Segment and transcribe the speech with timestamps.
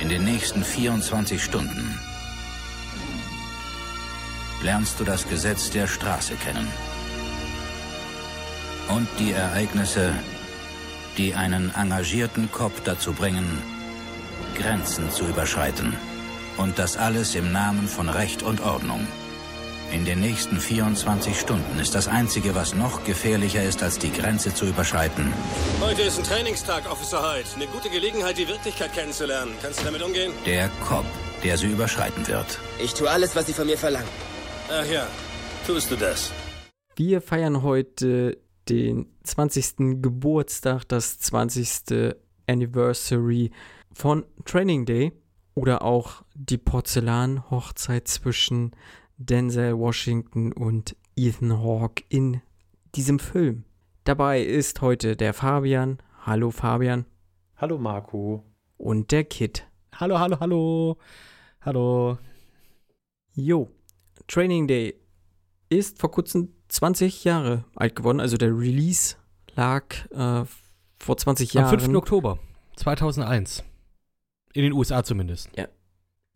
[0.00, 1.98] In den nächsten 24 Stunden
[4.62, 6.66] lernst du das Gesetz der Straße kennen.
[8.88, 10.14] Und die Ereignisse,
[11.18, 13.62] die einen engagierten Kopf dazu bringen,
[14.54, 15.94] Grenzen zu überschreiten.
[16.56, 19.06] Und das alles im Namen von Recht und Ordnung.
[19.92, 24.54] In den nächsten 24 Stunden ist das Einzige, was noch gefährlicher ist, als die Grenze
[24.54, 25.32] zu überschreiten.
[25.80, 27.48] Heute ist ein Trainingstag, Officer Hyde.
[27.56, 29.50] Eine gute Gelegenheit, die Wirklichkeit kennenzulernen.
[29.60, 30.32] Kannst du damit umgehen?
[30.46, 31.06] Der Kopf,
[31.42, 32.60] der sie überschreiten wird.
[32.80, 34.08] Ich tue alles, was Sie von mir verlangen.
[34.70, 35.08] Ach ja,
[35.66, 36.30] tust du das.
[36.94, 38.38] Wir feiern heute
[38.68, 40.00] den 20.
[40.00, 42.14] Geburtstag, das 20.
[42.46, 43.50] Anniversary
[43.92, 45.12] von Training Day
[45.56, 48.70] oder auch die Porzellan-Hochzeit zwischen
[49.22, 52.40] Denzel Washington und Ethan Hawke in
[52.94, 53.64] diesem Film.
[54.04, 55.98] Dabei ist heute der Fabian.
[56.24, 57.04] Hallo Fabian.
[57.56, 58.42] Hallo Marco.
[58.78, 59.68] Und der Kid.
[59.94, 60.96] Hallo, hallo, hallo.
[61.60, 62.16] Hallo.
[63.34, 63.68] Jo.
[64.26, 64.94] Training Day
[65.68, 68.20] ist vor kurzem 20 Jahre alt geworden.
[68.20, 69.16] Also der Release
[69.54, 70.46] lag äh,
[70.98, 71.74] vor 20 Jahren.
[71.74, 71.94] Am 5.
[71.94, 72.38] Oktober
[72.76, 73.64] 2001.
[74.54, 75.50] In den USA zumindest.
[75.54, 75.68] Ja.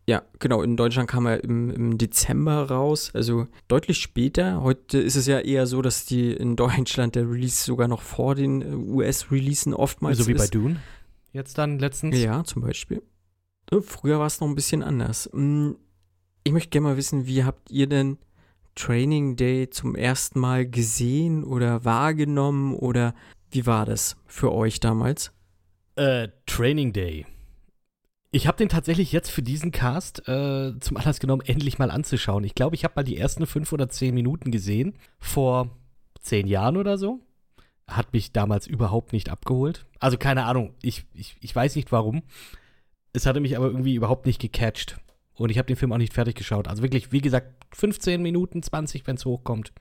[0.06, 0.60] Ja, genau.
[0.62, 4.60] In Deutschland kam er im, im Dezember raus, also deutlich später.
[4.62, 8.34] Heute ist es ja eher so, dass die in Deutschland der Release sogar noch vor
[8.34, 10.38] den äh, US-Releasen oftmals So wie ist.
[10.42, 10.76] bei Dune.
[11.32, 12.18] Jetzt dann letztens.
[12.18, 13.02] Ja, zum Beispiel.
[13.70, 15.30] Äh, Früher war es noch ein bisschen anders.
[15.32, 15.70] Mm,
[16.44, 18.18] Ich möchte gerne mal wissen, wie habt ihr denn
[18.74, 23.14] Training Day zum ersten Mal gesehen oder wahrgenommen oder
[23.50, 25.32] wie war das für euch damals?
[25.96, 27.24] Äh, Training Day.
[28.34, 32.42] Ich habe den tatsächlich jetzt für diesen Cast äh, zum Anlass genommen, endlich mal anzuschauen.
[32.42, 35.70] Ich glaube, ich habe mal die ersten fünf oder zehn Minuten gesehen, vor
[36.18, 37.20] zehn Jahren oder so.
[37.86, 39.86] Hat mich damals überhaupt nicht abgeholt.
[40.00, 42.24] Also keine Ahnung, ich, ich, ich weiß nicht warum.
[43.12, 44.96] Es hatte mich aber irgendwie überhaupt nicht gecatcht.
[45.34, 46.66] Und ich habe den Film auch nicht fertig geschaut.
[46.66, 49.72] Also wirklich, wie gesagt, 15 Minuten, 20, wenn es hochkommt.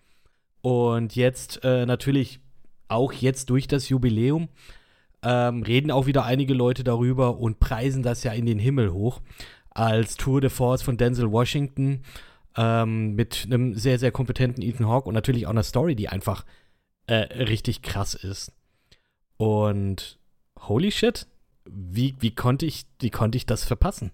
[0.62, 2.40] Und jetzt äh, natürlich
[2.88, 4.50] auch jetzt durch das Jubiläum
[5.24, 9.22] ähm, reden auch wieder einige Leute darüber und preisen das ja in den Himmel hoch
[9.70, 12.02] als Tour de Force von Denzel Washington
[12.56, 16.46] ähm, mit einem sehr, sehr kompetenten Ethan Hawke und natürlich auch einer Story, die einfach
[17.08, 18.52] äh, richtig krass ist.
[19.38, 20.20] Und
[20.60, 21.28] holy shit,
[21.66, 24.12] wie, wie, konnte ich, wie konnte ich das verpassen?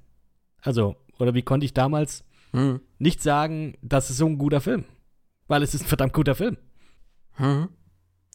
[0.61, 2.79] Also, oder wie konnte ich damals Hm.
[2.97, 4.85] nicht sagen, das ist so ein guter Film?
[5.47, 6.57] Weil es ist ein verdammt guter Film.
[7.33, 7.69] Hm.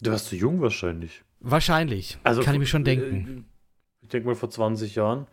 [0.01, 1.23] Du warst zu jung wahrscheinlich.
[1.44, 2.19] Wahrscheinlich.
[2.25, 3.44] Also Kann ich mir schon äh, denken.
[4.00, 5.27] Ich denke mal, vor 20 Jahren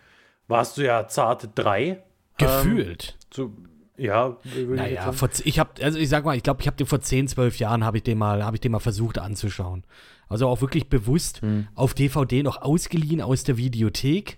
[0.47, 2.03] warst du ja zarte drei.
[2.37, 3.17] Gefühlt.
[3.17, 3.53] Ähm, so,
[3.97, 5.17] ja, würde ich jetzt Naja, sagen.
[5.17, 7.59] vor, ich habe, also ich sag mal, ich glaube, ich habe den vor 10, 12
[7.59, 9.83] Jahren habe ich den mal, habe ich den mal versucht anzuschauen.
[10.27, 11.67] Also auch wirklich bewusst Hm.
[11.75, 14.37] auf DVD noch ausgeliehen aus der Videothek.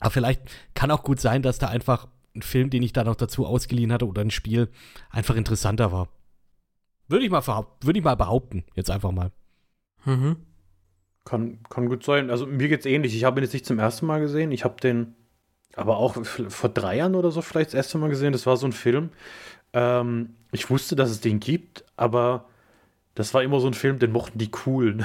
[0.00, 0.42] Aber vielleicht
[0.74, 3.92] kann auch gut sein, dass da einfach ein Film, den ich da noch dazu ausgeliehen
[3.92, 4.68] hatte oder ein Spiel
[5.10, 6.08] einfach interessanter war.
[7.08, 7.46] Würde ich mal
[7.80, 9.30] würde ich mal behaupten, jetzt einfach mal.
[10.04, 10.36] Mhm.
[11.24, 12.30] Kann, kann gut sein.
[12.30, 13.14] Also mir geht's ähnlich.
[13.14, 14.50] Ich habe ihn jetzt nicht zum ersten Mal gesehen.
[14.52, 15.14] Ich habe den
[15.74, 18.32] aber auch vor drei Jahren oder so vielleicht das erste Mal gesehen.
[18.32, 19.10] Das war so ein Film.
[19.72, 22.46] Ähm, ich wusste, dass es den gibt, aber
[23.14, 25.04] das war immer so ein Film, den mochten die Coolen.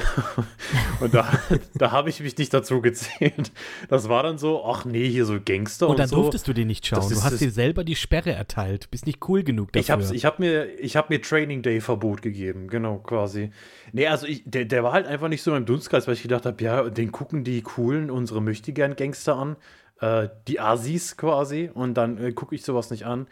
[1.02, 1.28] und da,
[1.76, 3.52] da habe ich mich nicht dazu gezählt.
[3.90, 6.16] Das war dann so, ach nee, hier so Gangster und, Und dann so.
[6.22, 7.00] durftest du den nicht schauen.
[7.00, 8.90] Das Du ist- hast dir selber die Sperre erteilt.
[8.92, 9.82] Bist nicht cool genug dafür.
[9.82, 13.52] Ich habe ich hab mir, ich hab mir Training Day Verbot gegeben, genau, quasi.
[13.92, 16.46] Nee, also ich, der, der war halt einfach nicht so im Dunstkreis, weil ich gedacht
[16.46, 19.58] habe, ja, den gucken die coolen, unsere möchtegern Gangster an,
[20.00, 23.28] äh, die Asis quasi, und dann äh, gucke ich sowas nicht an.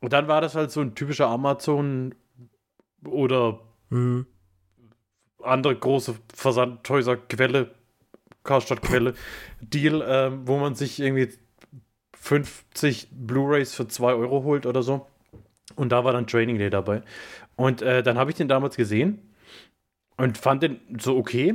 [0.00, 2.14] Und dann war das halt so ein typischer Amazon
[3.04, 3.60] oder
[3.90, 4.26] Mhm.
[5.42, 7.70] andere große Versandhäuser Quelle,
[8.42, 9.14] Karstadt Quelle
[9.60, 11.28] Deal, ähm, wo man sich irgendwie
[12.16, 15.06] 50 Blu-rays für 2 Euro holt oder so.
[15.76, 17.02] Und da war dann Training Day dabei.
[17.56, 19.34] Und äh, dann habe ich den damals gesehen
[20.16, 21.54] und fand den so okay.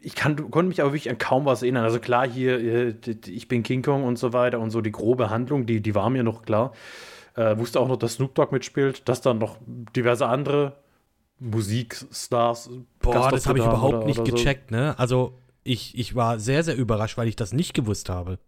[0.00, 1.84] Ich kann, konnte mich aber wirklich an kaum was erinnern.
[1.84, 2.94] Also klar, hier, äh,
[3.26, 6.10] ich bin King Kong und so weiter und so die grobe Handlung, die, die war
[6.10, 6.72] mir noch klar.
[7.34, 9.58] Äh, wusste auch noch, dass Snoop Dogg mitspielt, dass dann noch
[9.94, 10.76] diverse andere
[11.40, 12.70] Musikstars.
[13.00, 14.36] Boah, das habe ich überhaupt oder- nicht oder so.
[14.36, 14.98] gecheckt, ne?
[14.98, 18.38] Also, ich, ich war sehr, sehr überrascht, weil ich das nicht gewusst habe.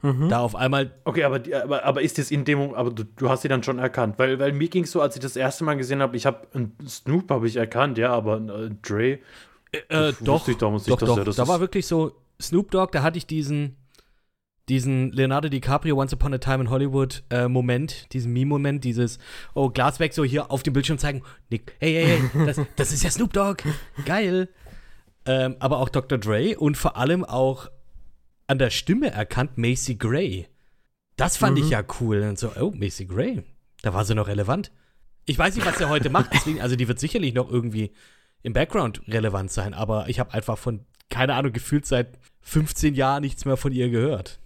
[0.00, 0.28] Mhm.
[0.28, 3.42] Da auf einmal, Okay, aber, aber, aber ist das in dem, aber du, du hast
[3.42, 5.74] sie dann schon erkannt, weil, weil mir ging es so, als ich das erste Mal
[5.76, 6.46] gesehen habe, ich habe
[6.86, 9.18] Snoop habe ich erkannt, ja, aber äh, Dre,
[9.72, 12.12] äh, Das doch, ich damals nicht, doch, dass doch, er das da war wirklich so,
[12.40, 13.74] Snoop Dogg, da hatte ich diesen,
[14.68, 19.18] diesen Leonardo DiCaprio Once Upon a Time in Hollywood äh, Moment, diesen Meme-Moment, dieses,
[19.54, 22.92] oh, Glas weg, so hier auf dem Bildschirm zeigen, Nick, hey, hey, hey, das, das
[22.92, 23.62] ist ja Snoop Dogg,
[24.04, 24.48] geil.
[25.26, 26.18] Ähm, aber auch Dr.
[26.18, 27.68] Dre und vor allem auch
[28.46, 30.46] an der Stimme erkannt Macy Gray.
[31.16, 31.64] Das fand Mhm.
[31.64, 32.22] ich ja cool.
[32.22, 33.42] Und so, oh, Macy Gray.
[33.82, 34.70] Da war sie noch relevant.
[35.26, 37.92] Ich weiß nicht, was sie heute macht, deswegen, also die wird sicherlich noch irgendwie
[38.42, 43.20] im Background relevant sein, aber ich habe einfach von, keine Ahnung, gefühlt seit 15 Jahren
[43.22, 44.40] nichts mehr von ihr gehört.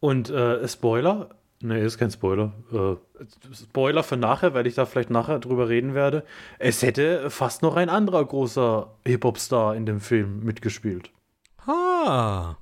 [0.00, 2.52] Und äh, Spoiler, ne, ist kein Spoiler.
[2.72, 6.24] Äh, Spoiler für nachher, weil ich da vielleicht nachher drüber reden werde.
[6.58, 11.10] Es hätte fast noch ein anderer großer Hip-Hop-Star in dem Film mitgespielt.
[11.66, 12.56] Ah.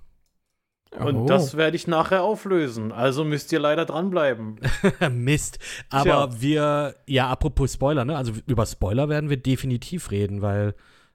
[0.98, 1.26] Und Oh.
[1.26, 2.92] das werde ich nachher auflösen.
[2.92, 4.60] Also müsst ihr leider dranbleiben.
[5.10, 5.58] Mist.
[5.90, 8.16] Aber wir, ja, apropos Spoiler, ne?
[8.16, 10.75] Also über Spoiler werden wir definitiv reden, weil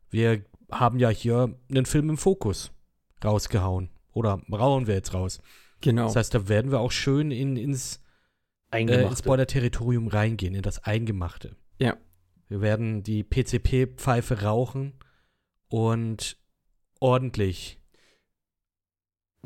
[0.09, 2.71] wir haben ja hier einen Film im Fokus
[3.23, 3.89] rausgehauen.
[4.11, 5.39] Oder rauen wir jetzt raus.
[5.81, 6.05] Genau.
[6.05, 8.01] Das heißt, da werden wir auch schön in, ins,
[8.71, 9.19] äh, ins.
[9.19, 11.55] Spoiler-Territorium reingehen, in das Eingemachte.
[11.79, 11.97] Ja.
[12.47, 14.93] Wir werden die PCP-Pfeife rauchen
[15.69, 16.37] und
[16.99, 17.79] ordentlich.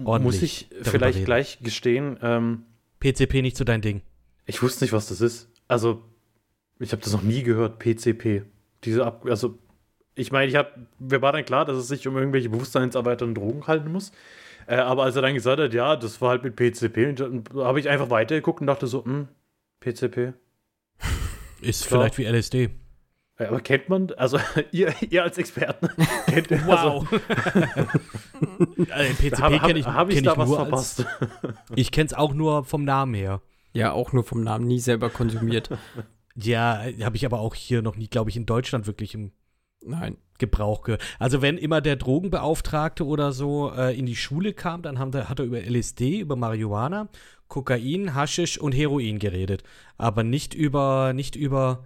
[0.04, 1.26] ordentlich Muss ich vielleicht reden.
[1.26, 2.64] gleich gestehen, ähm,
[3.00, 4.02] PCP nicht so dein Ding.
[4.46, 5.50] ich wusste nicht, was das ist.
[5.68, 6.04] Also,
[6.80, 8.44] ich habe das noch nie gehört, PCP.
[8.84, 9.60] Diese Ab also,
[10.16, 13.68] ich meine, ich habe, mir war dann klar, dass es sich um irgendwelche bewusstseinserweiternden Drogen
[13.68, 14.12] halten muss.
[14.68, 17.16] Äh, aber als er dann gesagt hat, ja, das war halt mit PCP,
[17.56, 19.28] habe ich einfach weitergeguckt und dachte so, hm,
[19.80, 20.34] PCP.
[21.62, 22.02] Ist Klar.
[22.02, 22.70] vielleicht wie LSD.
[23.40, 24.38] Ja, aber kennt man, also
[24.72, 25.90] ihr, ihr als Experten,
[26.28, 27.08] kennt ihr, also,
[28.92, 31.06] Also, PCP habe hab, kenne ich, hab ich kenn da ich was nur verpasst?
[31.20, 31.56] als.
[31.76, 33.42] Ich kenne es auch nur vom Namen her.
[33.74, 35.70] Ja, auch nur vom Namen, nie selber konsumiert.
[36.36, 39.32] Ja, habe ich aber auch hier noch nie, glaube ich, in Deutschland wirklich im
[39.86, 40.18] Nein.
[40.44, 41.02] Gebrauch gehört.
[41.20, 45.30] Also wenn immer der Drogenbeauftragte oder so äh, in die Schule kam, dann haben, der-
[45.30, 47.08] hat er über LSD, über Marihuana,
[47.48, 49.64] Kokain, Haschisch und Heroin geredet.
[49.98, 51.86] Aber nicht über, nicht über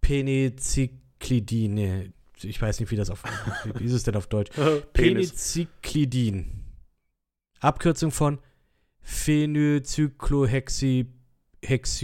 [0.00, 1.74] Penicillin.
[1.74, 2.10] Nee,
[2.42, 3.22] ich weiß nicht, wie das auf,
[3.74, 4.50] wie ist es denn auf Deutsch?
[4.92, 5.32] Penis.
[5.82, 6.50] Penicillin.
[7.60, 8.38] Abkürzung von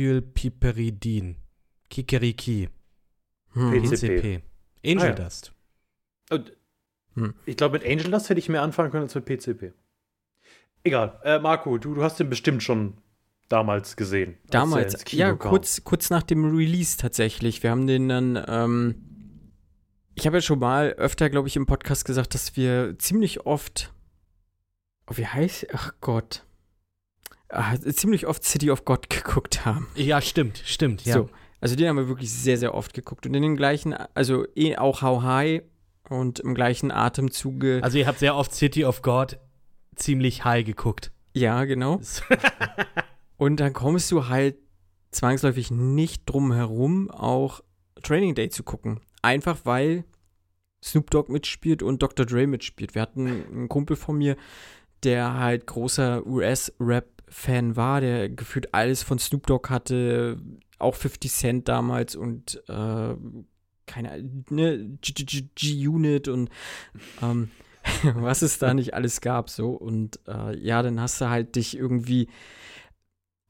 [0.05, 1.37] Phenylcyclohexylpiperidin.
[1.90, 2.69] Kikeriki.
[3.52, 3.70] Hm.
[3.82, 3.90] PCP.
[3.93, 4.43] PCP.
[4.84, 5.12] Angel Ah, ja.
[5.12, 5.52] Dust.
[6.31, 6.53] Und
[7.17, 7.35] Hm.
[7.47, 9.73] Ich glaube, mit Angel Dust hätte ich mehr anfangen können als mit PCP.
[10.82, 11.19] Egal.
[11.25, 12.99] Äh, Marco, du, du hast den bestimmt schon
[13.49, 14.37] damals gesehen.
[14.44, 15.50] als Damals, ja, kam.
[15.50, 17.62] kurz, kurz nach dem Release tatsächlich.
[17.62, 18.94] Wir haben den dann, ähm,
[20.15, 23.93] ich habe ja schon mal öfter, glaube ich, im Podcast gesagt, dass wir ziemlich oft,
[25.09, 26.44] oh, wie heißt, ach Gott,
[27.49, 29.87] ah, ziemlich oft City of God geguckt haben.
[29.94, 31.15] Ja, stimmt, stimmt, ja.
[31.15, 31.31] So,
[31.61, 33.26] also den haben wir wirklich sehr, sehr oft geguckt.
[33.26, 35.62] Und in den gleichen, also eh auch How High
[36.09, 37.81] und im gleichen Atemzuge.
[37.83, 39.39] Also ihr habt sehr oft City of God
[39.97, 41.12] ziemlich high geguckt.
[41.33, 42.01] ja, genau.
[43.37, 44.56] Und dann kommst du halt
[45.11, 47.61] zwangsläufig nicht drum herum, auch
[48.03, 49.01] Training Day zu gucken.
[49.23, 50.05] Einfach weil
[50.83, 52.27] Snoop Dogg mitspielt und Dr.
[52.27, 52.95] Dre mitspielt.
[52.95, 54.37] Wir hatten einen Kumpel von mir,
[55.03, 60.39] der halt großer US-Rap-Fan war, der gefühlt alles von Snoop Dogg hatte,
[60.79, 63.15] auch 50 Cent damals und äh,
[63.87, 66.51] keine ne, G-Unit und
[67.23, 67.51] ähm,
[68.15, 69.71] was es da nicht alles gab, so.
[69.71, 72.29] Und äh, ja, dann hast du halt dich irgendwie.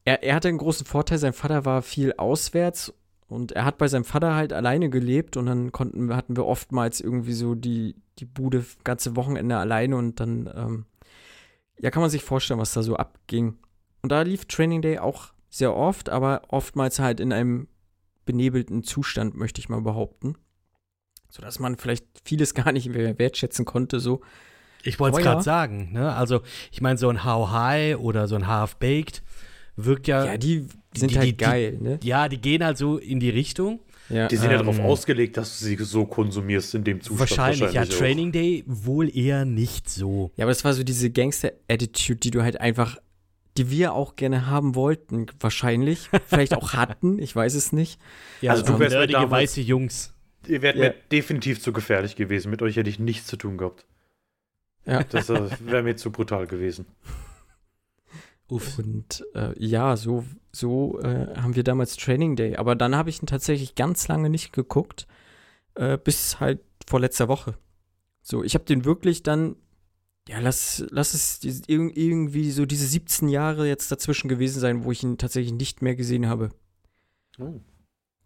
[0.04, 2.92] Er, er hatte einen großen Vorteil, sein Vater war viel auswärts
[3.26, 7.00] und er hat bei seinem Vater halt alleine gelebt und dann konnten hatten wir oftmals
[7.00, 10.86] irgendwie so die, die Bude ganze Wochenende alleine und dann, ähm,
[11.78, 13.58] ja, kann man sich vorstellen, was da so abging.
[14.02, 17.68] Und da lief Training Day auch sehr oft, aber oftmals halt in einem
[18.24, 20.34] benebelten Zustand, möchte ich mal behaupten.
[21.28, 24.20] Sodass man vielleicht vieles gar nicht mehr wertschätzen konnte, so.
[24.82, 25.42] Ich wollte es gerade ja.
[25.42, 26.14] sagen, ne?
[26.14, 29.22] Also, ich meine, so ein How High oder so ein Half Baked
[29.76, 30.24] wirkt ja.
[30.26, 31.98] Ja, die sind die- halt die- die- geil, ne?
[32.04, 33.80] ja, die gehen halt so in die Richtung.
[34.10, 34.28] Ja.
[34.28, 37.20] Die sind ja Ähm, darauf ausgelegt, dass du sie so konsumierst in dem Zustand.
[37.20, 37.82] wahrscheinlich, ja.
[37.82, 37.88] auch.
[37.88, 40.30] Training Day wohl eher nicht so.
[40.36, 42.98] Ja, aber es war so diese Gangster-Attitude, die du halt einfach,
[43.56, 46.08] die wir auch gerne haben wollten, wahrscheinlich.
[46.26, 48.00] Vielleicht auch hatten, ich weiß es nicht.
[48.40, 50.12] Ja, Also du so wärst mir nerdige damals- weiße Jungs.
[50.46, 50.84] Ihr wärt Ja.
[50.88, 52.50] mir definitiv zu gefährlich gewesen.
[52.50, 53.86] Mit euch hätte ich nichts zu tun gehabt.
[54.86, 55.02] Ja.
[55.04, 56.84] Das äh, wäre mir zu brutal gewesen.
[58.48, 58.78] Uff.
[58.78, 62.56] Und äh, ja, so, so äh, haben wir damals Training Day.
[62.56, 65.06] Aber dann habe ich ihn tatsächlich ganz lange nicht geguckt,
[65.76, 67.54] äh, bis halt vor letzter Woche.
[68.22, 69.56] So, ich habe den wirklich dann,
[70.28, 75.02] ja, lass, lass es irgendwie so diese 17 Jahre jetzt dazwischen gewesen sein, wo ich
[75.02, 76.50] ihn tatsächlich nicht mehr gesehen habe.
[77.38, 77.60] Oh.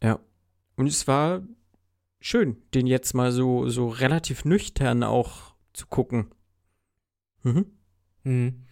[0.02, 0.20] Ja.
[0.76, 1.42] Und es war
[2.20, 6.28] schön, den jetzt mal so, so relativ nüchtern auch zu gucken.
[7.42, 7.66] Mhm.
[8.22, 8.66] Hm.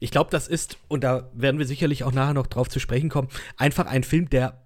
[0.00, 3.08] Ich glaube, das ist, und da werden wir sicherlich auch nachher noch drauf zu sprechen
[3.08, 4.64] kommen, einfach ein Film, der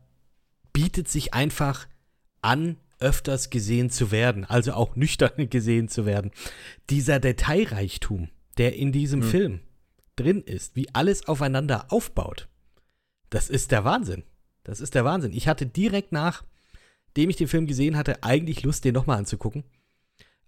[0.72, 1.86] bietet sich einfach
[2.40, 6.30] an, öfters gesehen zu werden, also auch nüchtern gesehen zu werden.
[6.90, 9.24] Dieser Detailreichtum, der in diesem Mhm.
[9.24, 9.60] Film
[10.16, 12.48] drin ist, wie alles aufeinander aufbaut,
[13.30, 14.22] das ist der Wahnsinn.
[14.64, 15.32] Das ist der Wahnsinn.
[15.32, 19.64] Ich hatte direkt nachdem ich den Film gesehen hatte, eigentlich Lust, den nochmal anzugucken.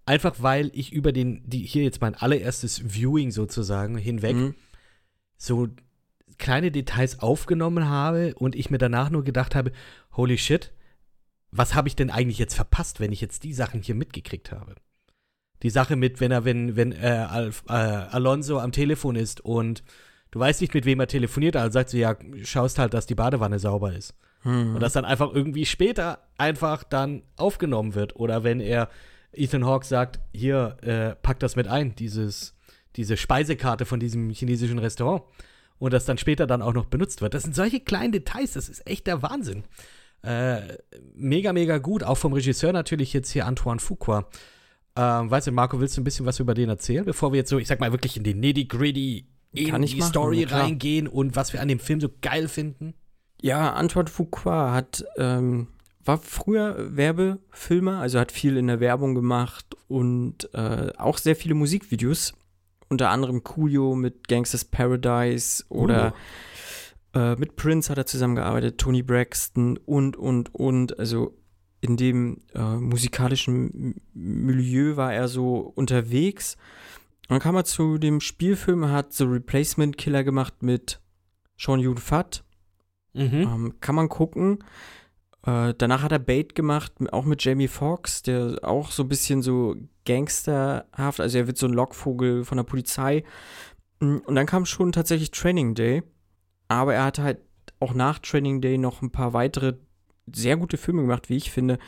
[0.07, 4.55] Einfach weil ich über den, die, hier jetzt mein allererstes Viewing sozusagen hinweg, Mhm.
[5.37, 5.69] so
[6.39, 9.73] kleine Details aufgenommen habe und ich mir danach nur gedacht habe,
[10.17, 10.73] holy shit,
[11.51, 14.75] was habe ich denn eigentlich jetzt verpasst, wenn ich jetzt die Sachen hier mitgekriegt habe?
[15.63, 19.83] Die Sache mit, wenn er, wenn, wenn äh, Alf, äh, Alonso am Telefon ist und
[20.31, 23.15] du weißt nicht, mit wem er telefoniert, also sagt sie, ja, schaust halt, dass die
[23.15, 24.15] Badewanne sauber ist.
[24.45, 24.75] Mhm.
[24.75, 28.17] Und das dann einfach irgendwie später einfach dann aufgenommen wird.
[28.17, 28.89] Oder wenn er
[29.33, 32.55] Ethan Hawke sagt, hier, äh, pack das mit ein, dieses,
[32.97, 35.23] diese Speisekarte von diesem chinesischen Restaurant.
[35.79, 37.35] Und das dann später dann auch noch benutzt wird.
[37.35, 39.63] Das sind solche kleinen Details, das ist echt der Wahnsinn.
[40.23, 40.79] Äh,
[41.15, 42.03] mega, mega gut.
[42.03, 44.29] Auch vom Regisseur natürlich jetzt hier Antoine Fuqua.
[44.97, 47.51] Ähm, weißt du, Marco, willst du ein bisschen was über den erzählen, bevor wir jetzt
[47.51, 50.63] so, ich sag mal, wirklich in den nitty-gritty, in Kann ich die machen, Story klar.
[50.63, 52.95] reingehen und was wir an dem Film so geil finden?
[53.41, 55.69] Ja, Antoine Fuqua hat, ähm,
[56.05, 61.55] war früher Werbefilmer, also hat viel in der Werbung gemacht und äh, auch sehr viele
[61.55, 62.35] Musikvideos.
[62.91, 66.15] Unter anderem Coolio mit Gangsters Paradise oder
[67.19, 70.99] äh, mit Prince hat er zusammengearbeitet, Tony Braxton und, und, und.
[70.99, 71.37] Also
[71.81, 76.57] in dem äh, musikalischen Milieu war er so unterwegs.
[77.23, 81.01] Und dann kam er zu dem Spielfilm, hat so Replacement Killer gemacht mit
[81.57, 82.45] Sean Yun Fat.
[83.15, 83.33] Mhm.
[83.35, 84.65] Ähm, kann man gucken.
[85.45, 89.43] Äh, danach hat er Bait gemacht, auch mit Jamie Foxx, der auch so ein bisschen
[89.43, 93.25] so gangsterhaft, also er wird so ein Lockvogel von der Polizei.
[94.01, 96.03] Mm, Und dann kam schon tatsächlich Training Day,
[96.69, 97.39] aber er hat halt
[97.81, 99.75] auch nach Training Day noch ein paar weitere
[100.33, 101.79] sehr gute Filme gemacht, wie ich finde.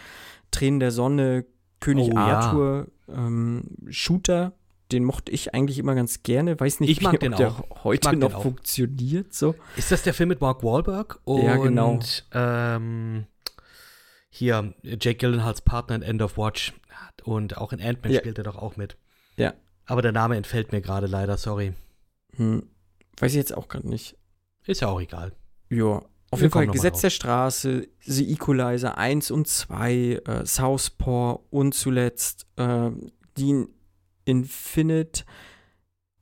[0.51, 1.45] Tränen der Sonne,
[1.81, 2.39] König Oh, ja.
[2.39, 4.53] Arthur, ähm, Shooter,
[4.93, 6.59] den mochte ich eigentlich immer ganz gerne.
[6.59, 7.85] Weiß nicht, Ich mag ob den der auch.
[7.85, 8.43] heute mag noch auch.
[8.43, 9.33] funktioniert.
[9.35, 9.55] So.
[9.77, 11.21] Ist das der Film mit Mark Wahlberg?
[11.25, 11.99] Und, Ja, genau.
[12.33, 13.27] Ähm,
[14.31, 16.73] hier, Jake Gyllenhaals Partner in End of Watch.
[17.25, 18.21] Und auch in Ant-Man Ja.
[18.21, 18.97] spielt er doch auch mit.
[19.37, 19.53] Ja.
[19.87, 21.75] Aber der Name entfällt mir gerade leider, sorry.
[22.37, 22.63] Hm,
[23.19, 24.17] weiß ich jetzt auch gerade nicht.
[24.67, 25.33] Ist ja auch egal.
[25.69, 25.85] Ja,
[26.33, 27.01] auf Wir jeden Fall Gesetz drauf.
[27.03, 32.91] der Straße, The Equalizer 1 und 2, äh, Southpaw und zuletzt äh,
[33.37, 33.67] die
[34.25, 35.25] Infinite,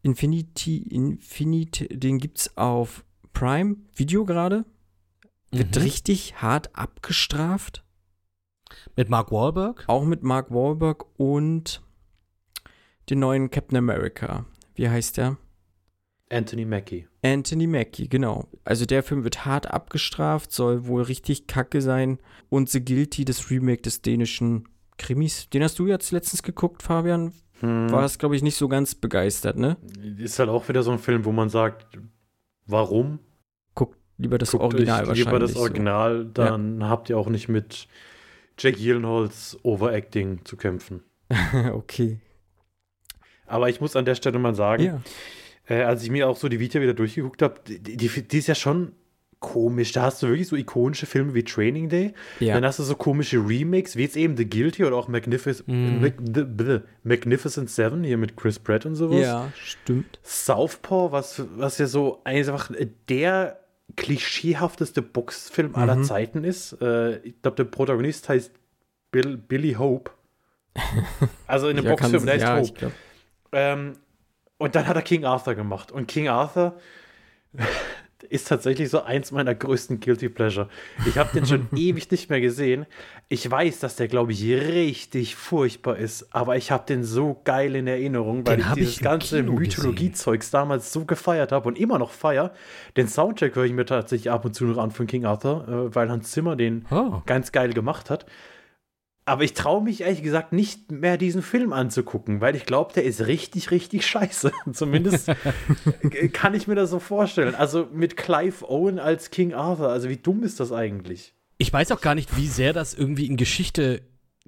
[0.03, 4.65] Infinity, Infinite, den gibt's auf Prime Video gerade.
[5.51, 5.83] Wird Mhm.
[5.83, 7.85] richtig hart abgestraft.
[8.97, 9.85] Mit Mark Wahlberg?
[9.89, 11.83] Auch mit Mark Wahlberg und
[13.11, 14.45] den neuen Captain America.
[14.75, 15.37] Wie heißt der?
[16.31, 17.07] Anthony Mackie.
[17.23, 18.47] Anthony Mackie, genau.
[18.65, 22.19] Also der Film wird hart abgestraft, soll wohl richtig kacke sein.
[22.51, 24.69] Und The Guilty, das Remake des dänischen
[24.99, 25.49] Krimis.
[25.49, 27.33] Den hast du jetzt letztens geguckt, Fabian.
[27.61, 27.91] Hm.
[27.91, 29.77] War es, glaube ich, nicht so ganz begeistert, ne?
[30.19, 31.99] Ist halt auch wieder so ein Film, wo man sagt,
[32.67, 33.19] warum?
[33.75, 35.27] Guckt lieber das Guckt Original euch wahrscheinlich.
[35.27, 37.89] lieber das Original, dann habt ihr auch nicht mit
[38.59, 41.03] Jack Gyllenhaals Overacting zu kämpfen.
[41.31, 41.59] So.
[41.75, 42.21] okay.
[43.47, 45.01] Aber ich muss an der Stelle mal sagen, Ja.
[45.69, 48.47] Äh, als ich mir auch so die Vita wieder durchgeguckt habe, die, die, die ist
[48.47, 48.93] ja schon
[49.41, 49.93] komisch.
[49.93, 52.13] Da hast du wirklich so ikonische Filme wie Training Day.
[52.41, 52.55] Ja.
[52.55, 56.01] Dann hast du so komische Remakes, wie jetzt eben The Guilty oder auch Magnific Mhm.
[56.01, 59.21] Mag the, the Magnificent Seven hier mit Chris Pratt und sowas.
[59.21, 60.19] ja, stimmt.
[60.25, 62.71] Southpaw, was, was ja so einfach
[63.09, 63.61] der
[63.97, 66.05] klischeehafteste Boxfilm aller Mhm.
[66.05, 66.73] Zeiten ist.
[66.83, 68.51] Äh, ich glaube, der Protagonist heißt
[69.13, 70.11] Bill, Billy Hope.
[71.47, 72.93] Also in einem Ja, Boxfilm, der heißt ja, Hope.
[73.53, 73.93] Ähm,
[74.59, 75.91] und dann hat er King Arthur gemacht.
[75.93, 76.79] Und King Arthur
[78.29, 80.69] ist tatsächlich so eins meiner größten Guilty Pleasure.
[81.07, 82.85] Ich habe den schon ewig nicht mehr gesehen.
[83.29, 87.77] Ich weiß, dass der, glaube ich, richtig furchtbar ist, aber ich habe den so geil
[87.77, 91.99] in Erinnerung, weil Den ich dieses ich ganze Mythologie-Zeugs damals so gefeiert habe und immer
[91.99, 92.53] noch feier.
[92.97, 95.95] Den Soundtrack höre ich mir tatsächlich ab und zu noch an von King Arthur, äh,
[95.95, 97.23] weil Hans Zimmer den Oh.
[97.25, 98.27] ganz geil gemacht hat.
[99.29, 103.05] Aber ich traue mich ehrlich gesagt nicht mehr, diesen Film anzugucken, weil ich glaube, der
[103.05, 104.51] ist richtig, richtig scheiße.
[104.73, 107.55] Zumindest äh, kann ich mir das so vorstellen.
[107.55, 109.91] Also mit Clive Owen als King Arthur.
[109.91, 111.35] Also wie dumm ist das eigentlich?
[111.59, 114.01] Ich weiß auch gar nicht, wie sehr das irgendwie in Geschichte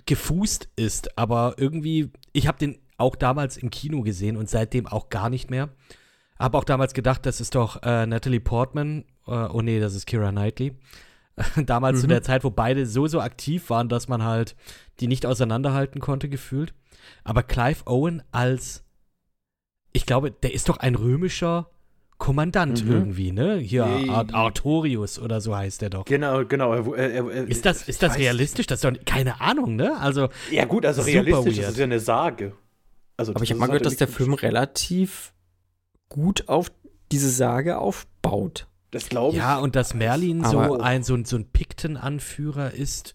[0.07, 5.11] gefußt ist, aber irgendwie, ich habe den auch damals im Kino gesehen und seitdem auch
[5.11, 5.69] gar nicht mehr.
[6.39, 9.05] Habe auch damals gedacht, das ist doch äh, Natalie Portman.
[9.27, 10.75] Äh, oh nee, das ist Kira Knightley.
[11.67, 12.11] damals zu Mhm.
[12.11, 14.57] der Zeit, wo beide so, so aktiv waren, dass man halt
[15.01, 16.75] die nicht auseinanderhalten konnte, gefühlt.
[17.25, 18.85] Aber Clive Owen als,
[19.93, 21.71] ich glaube, der ist doch ein römischer
[22.19, 22.93] Kommandant Mhm.
[22.93, 23.57] irgendwie, ne?
[23.57, 23.85] Hier.
[23.87, 26.05] Art Artorius oder so heißt der doch.
[26.05, 26.75] Genau, genau.
[26.75, 28.67] Er, er, er, Ist das, ist das realistisch?
[28.67, 29.99] Das ist doch keine Ahnung, ne?
[29.99, 31.65] Also, Ja gut, also realistisch, weird.
[31.67, 32.53] das ist ja eine Sage.
[33.17, 35.33] Also aber ich habe mal gehört, dass der Film relativ
[36.11, 36.71] gut auf
[37.11, 38.67] diese Sage aufbaut.
[38.90, 39.42] Das glaube ich.
[39.42, 43.14] Ja, und dass Merlin Aber- so ein, so ein, so ein Pikten-Anführer ist,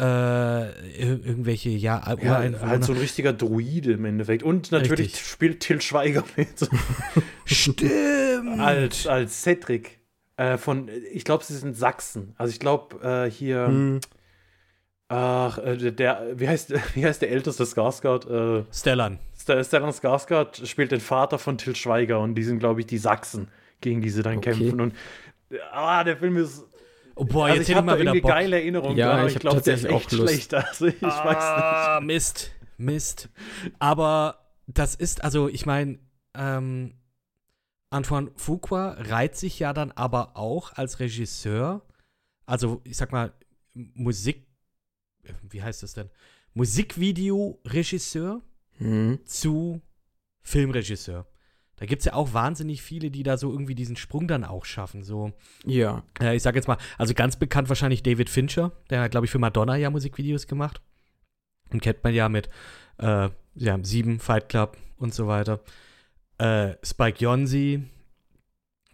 [0.00, 2.66] äh, ir- irgendwelche, ja, Ja, Ureinwohner.
[2.70, 4.42] halt so ein richtiger Druide im Endeffekt.
[4.42, 5.26] Und natürlich Richtig.
[5.26, 6.48] spielt Till Schweiger mit.
[7.44, 8.60] Stimmt!
[8.60, 9.98] als, als Cedric.
[10.38, 12.34] Äh, von, ich glaube, sie sind Sachsen.
[12.36, 14.00] Also ich glaube, äh, hier, Hm.
[15.08, 18.60] ach, äh, der, wie heißt, wie heißt der älteste Skarsgård?
[18.60, 19.18] Äh, Stellan.
[19.38, 22.98] St- Stellan Skarsgård spielt den Vater von Till Schweiger und die sind, glaube ich, die
[22.98, 23.48] Sachsen,
[23.80, 24.52] gegen die sie dann Okay.
[24.52, 24.80] kämpfen.
[24.80, 24.94] Und
[25.72, 26.64] ah, der Film ist.
[27.14, 28.30] Oh, boah, also jetzt ich hätte ich habe da wieder irgendwie Bock.
[28.30, 30.30] geile Erinnerungen Ja, dran, aber ich ich glaube, der ist echt Lust.
[30.32, 30.54] schlecht.
[30.54, 33.28] Also ich weiß ah, Mist, Mist.
[33.78, 35.98] Aber das ist, also ich meine,
[36.34, 36.94] ähm,
[37.88, 41.80] Antoine Fuqua reiht sich ja dann aber auch als Regisseur,
[42.44, 43.32] also ich sag mal,
[43.72, 44.46] Musik,
[45.48, 46.10] wie heißt das denn?
[46.54, 48.42] Musikvideo-Regisseur
[48.78, 49.20] Hm.
[49.24, 49.80] zu
[50.42, 51.26] Filmregisseur.
[51.78, 54.64] Da gibt es ja auch wahnsinnig viele, die da so irgendwie diesen Sprung dann auch
[54.64, 55.02] schaffen.
[55.02, 55.32] So,
[55.66, 56.02] Ja.
[56.20, 59.30] äh, ich sag jetzt mal, also ganz bekannt wahrscheinlich David Fincher, der hat, glaube ich,
[59.32, 60.80] für Madonna ja Musikvideos gemacht.
[61.70, 62.48] Und kennt man ja mit
[62.98, 65.60] äh, ja, Sieben, Fight Club und so weiter.
[66.38, 67.82] Äh, Spike Jonze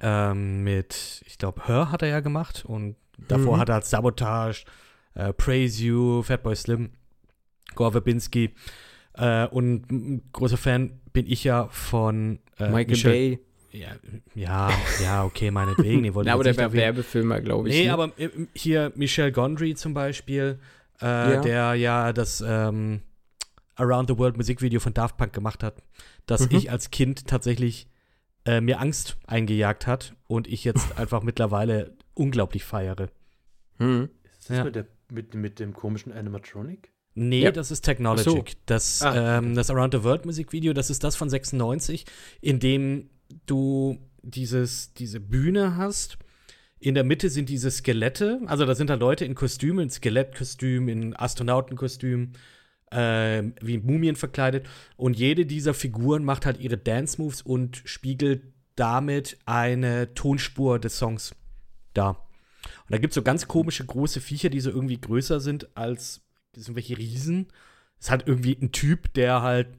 [0.00, 2.64] ähm, mit, ich glaube, Her hat er ja gemacht.
[2.64, 2.96] Und
[3.28, 3.60] davor Mhm.
[3.60, 4.64] hat er halt Sabotage,
[5.14, 6.90] äh, Praise You, Fatboy Slim,
[7.74, 8.54] Gore Verbinski.
[9.14, 13.38] Äh, und ein großer Fan bin ich ja von äh, Michael Michel- Bay.
[13.74, 13.88] Ja,
[14.34, 14.70] ja,
[15.02, 16.02] ja, okay, meinetwegen.
[16.02, 16.82] Den wollte Na, ich aber der nicht war erwähnen.
[16.82, 17.74] Werbefilmer, glaube ich.
[17.76, 17.92] Nee, ne?
[17.94, 20.58] aber äh, hier Michel Gondry zum Beispiel,
[21.00, 21.40] äh, Ja.
[21.40, 23.00] der ja das ähm,
[23.76, 25.82] Around the World Musikvideo von Daft Punk gemacht hat,
[26.26, 26.56] das Mhm.
[26.58, 27.88] ich als Kind tatsächlich
[28.44, 33.08] äh, mir Angst eingejagt hat und ich jetzt einfach mittlerweile unglaublich feiere.
[33.78, 34.10] Hm.
[34.38, 34.64] Ist das Ja.
[34.64, 36.91] mit, der, mit, mit dem komischen Animatronic?
[37.14, 37.50] Nee, Ja.
[37.52, 38.24] das ist Technologic.
[38.50, 38.56] So.
[38.66, 42.06] Das, Ah, ähm, das Around the World Musikvideo, das ist das von 96,
[42.40, 43.10] in dem
[43.46, 46.16] du dieses, diese Bühne hast.
[46.78, 50.88] In der Mitte sind diese Skelette, also da sind da Leute in Kostümen, in Skelettkostüm,
[50.88, 52.32] in Astronautenkostüm,
[52.90, 54.66] ähm, wie Mumien verkleidet.
[54.96, 58.42] Und jede dieser Figuren macht halt ihre Dance-Moves und spiegelt
[58.74, 61.34] damit eine Tonspur des Songs
[61.94, 62.26] dar.
[62.84, 66.20] Und da gibt es so ganz komische große Viecher, die so irgendwie größer sind als
[66.52, 67.48] das sind welche Riesen.
[67.98, 69.78] Es hat irgendwie ein Typ, der halt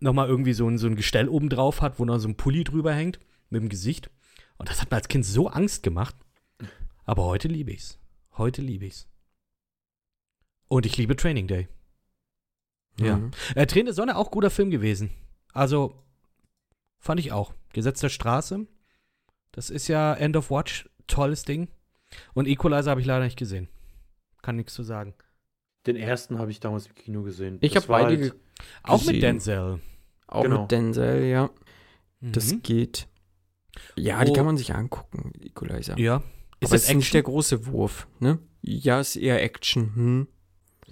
[0.00, 2.64] nochmal irgendwie so ein, so ein Gestell oben drauf hat, wo noch so ein Pulli
[2.64, 3.18] drüber hängt
[3.50, 4.10] mit dem Gesicht.
[4.58, 6.14] Und das hat mir als Kind so Angst gemacht.
[7.04, 7.98] Aber heute liebe ich's.
[8.36, 9.08] Heute liebe ich's.
[10.68, 11.68] Und ich liebe Training Day.
[12.98, 13.18] Ja.
[13.18, 13.30] Mhm.
[13.54, 15.10] Äh, Tränen der Sonne auch guter Film gewesen.
[15.52, 16.02] Also
[16.98, 17.52] fand ich auch.
[17.72, 18.66] Gesetz der Straße.
[19.52, 20.88] Das ist ja End of Watch.
[21.06, 21.68] Tolles Ding.
[22.34, 23.68] Und Equalizer habe ich leider nicht gesehen.
[24.42, 25.14] Kann nichts zu sagen.
[25.86, 27.58] Den ersten habe ich damals im Kino gesehen.
[27.60, 28.32] Ich Das habe beide halt- ge-
[28.82, 29.12] Auch Gesehen.
[29.14, 29.80] mit Denzel.
[30.26, 30.62] auch Genau.
[30.62, 31.50] mit Denzel, ja.
[32.20, 32.62] Das Mhm.
[32.62, 33.06] geht.
[33.94, 34.34] Ja, die Oh.
[34.34, 35.98] kann man sich angucken, Equalizer.
[35.98, 36.16] Ja.
[36.16, 38.38] Ist Ist das das ist nicht der große Wurf, ne?
[38.62, 39.94] Ja, ist eher Action.
[39.94, 40.28] Hm.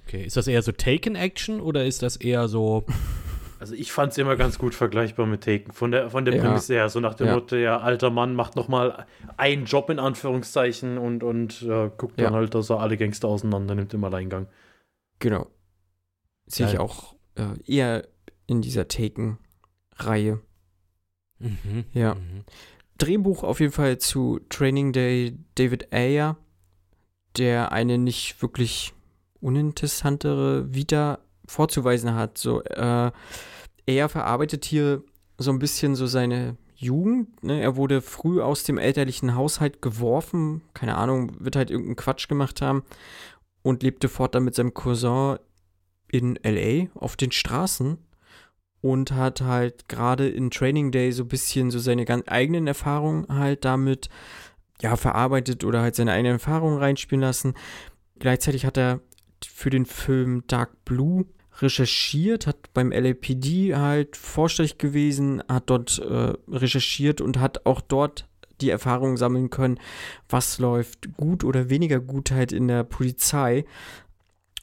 [0.03, 0.25] Okay.
[0.25, 2.85] Ist das eher so Taken-Action oder ist das eher so.
[3.61, 5.73] Also ich fand es immer ganz gut vergleichbar mit Taken.
[5.73, 6.43] Von der, von der Ja.
[6.43, 7.35] Prämisse her, so nach dem Ja.
[7.35, 9.07] Motto, ja, alter Mann macht noch mal
[9.39, 12.39] einen Job in Anführungszeichen und, und ja, guckt dann Ja.
[12.39, 14.49] halt, dass er alle Gangster auseinander nimmt im Alleingang.
[15.19, 15.51] Genau.
[16.47, 18.07] Sehe ich auch äh, eher
[18.47, 20.41] in dieser Taken-Reihe.
[21.39, 21.85] Mhm.
[21.93, 22.15] Ja.
[22.15, 22.45] Mhm.
[22.99, 26.37] Drehbuch auf jeden Fall zu Training Day David Ayer,
[27.37, 28.93] der eine nicht wirklich
[29.41, 32.39] uninteressantere Vita vorzuweisen hat.
[32.39, 33.11] So, äh,
[33.87, 35.03] er verarbeitet hier
[35.39, 37.43] so ein bisschen so seine Jugend.
[37.43, 37.61] Ne?
[37.61, 40.63] Er wurde früh aus dem elterlichen Haushalt geworfen.
[40.73, 42.85] Keine Ahnung, wird halt irgendeinen Quatsch gemacht haben
[43.65, 45.39] und lebte fortan mit seinem Cousin
[46.13, 47.99] in LA auf den Straßen
[48.83, 53.27] und hat halt gerade in Training Day so ein bisschen so seine ganz eigenen Erfahrungen
[53.29, 54.11] halt damit
[54.83, 57.55] ja verarbeitet oder halt seine eigenen Erfahrungen reinspielen lassen.
[58.19, 59.01] Gleichzeitig hat er
[59.45, 61.25] für den Film Dark Blue
[61.61, 68.29] recherchiert, hat beim LAPD halt vorstellig gewesen, hat dort äh, recherchiert und hat auch dort
[68.61, 69.79] die Erfahrungen sammeln können,
[70.29, 73.65] was läuft gut oder weniger gut halt in der Polizei.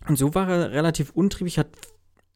[0.08, 1.70] Und so war er relativ untriebig, hat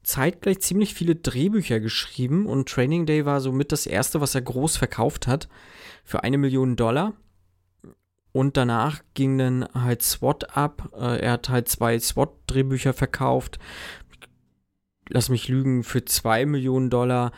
[0.03, 4.77] zeitgleich ziemlich viele Drehbücher geschrieben und Training Day war somit das erste, was er groß
[4.77, 5.49] verkauft hat,
[6.03, 7.13] für eine Million Dollar.
[8.31, 10.91] Und danach ging dann halt SWAT ab.
[10.93, 13.59] Äh, er hat halt zwei SWAT-Drehbücher verkauft.
[15.07, 17.31] Lass mich lügen, für zwei Millionen Dollar.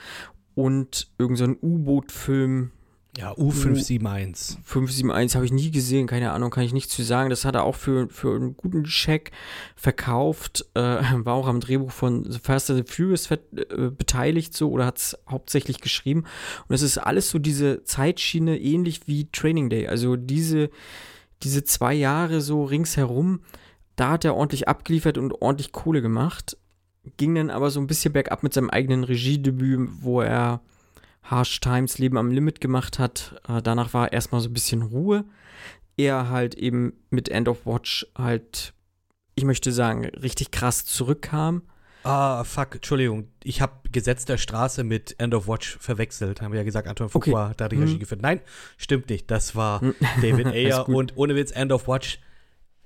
[0.55, 2.71] Und irgendein so U-Boot-Film,
[3.17, 4.57] Ja, U571.
[4.63, 7.31] 571 habe ich nie gesehen, keine Ahnung, kann ich nichts zu sagen.
[7.31, 9.31] Das hat er auch für, für einen guten Check
[9.75, 13.37] verkauft, äh, war auch am Drehbuch von The Fast and the Furious äh,
[13.89, 16.25] beteiligt so oder hat es hauptsächlich geschrieben.
[16.67, 19.87] Und es ist alles so diese Zeitschiene ähnlich wie Training Day.
[19.87, 20.69] Also diese,
[21.41, 23.39] diese zwei Jahre so ringsherum,
[23.95, 26.55] da hat er ordentlich abgeliefert und ordentlich Kohle gemacht.
[27.17, 30.61] Ging dann aber so ein bisschen bergab mit seinem eigenen Regiedebüt, wo er
[31.29, 33.41] Harsh Times Leben am Limit gemacht hat.
[33.47, 35.25] Äh, danach war erstmal so ein bisschen Ruhe.
[35.97, 38.73] Er halt eben mit End of Watch halt,
[39.35, 41.63] ich möchte sagen, richtig krass zurückkam.
[42.03, 43.27] Ah, fuck, Entschuldigung.
[43.43, 46.41] Ich habe Gesetz der Straße mit End of Watch verwechselt.
[46.41, 47.49] Haben wir ja gesagt, Anton Fuqua Okay.
[47.49, 47.99] hat da die Regie Hm.
[47.99, 48.21] geführt.
[48.21, 48.39] Nein,
[48.77, 49.29] stimmt nicht.
[49.29, 49.95] Das war Hm.
[50.21, 52.19] David Ayer und ohne Witz, End of Watch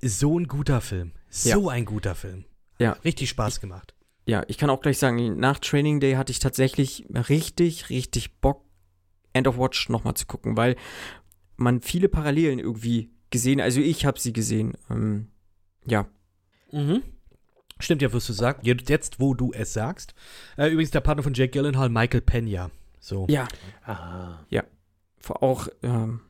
[0.02, 1.12] so ein guter Film.
[1.30, 2.46] So ein guter Film.
[2.80, 2.94] Ja.
[3.06, 3.94] Richtig Spaß gemacht.
[4.32, 8.64] Ja, ich kann auch gleich sagen, nach Training Day hatte ich tatsächlich richtig, richtig Bock,
[9.34, 10.78] End of Watch nochmal zu gucken, weil
[11.58, 14.78] man viele Parallelen irgendwie gesehen, also ich habe sie gesehen.
[14.90, 15.28] Ähm,
[15.86, 16.08] ja,
[16.72, 17.04] Mhm.
[17.80, 18.62] Stimmt ja, wirst du sagen.
[18.64, 20.14] Jetzt, wo du es sagst.
[20.56, 22.72] Äh, übrigens der Partner von Jake Gyllenhaal, Michael Pena.
[23.02, 23.26] So.
[23.30, 23.50] ja,
[23.84, 24.46] Ah.
[25.28, 26.22] auch ähm,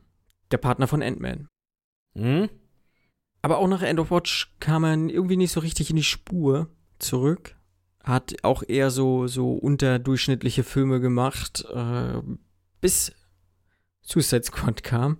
[0.50, 1.46] der Partner von Ant-Man.
[2.14, 2.48] Mhm.
[3.42, 6.68] Aber auch nach End of Watch kam er irgendwie nicht so richtig in die Spur
[6.98, 7.54] zurück.
[8.04, 12.20] Hat auch eher so, so unterdurchschnittliche Filme gemacht, äh,
[12.80, 13.12] bis
[14.02, 15.18] Suicide Squad kam.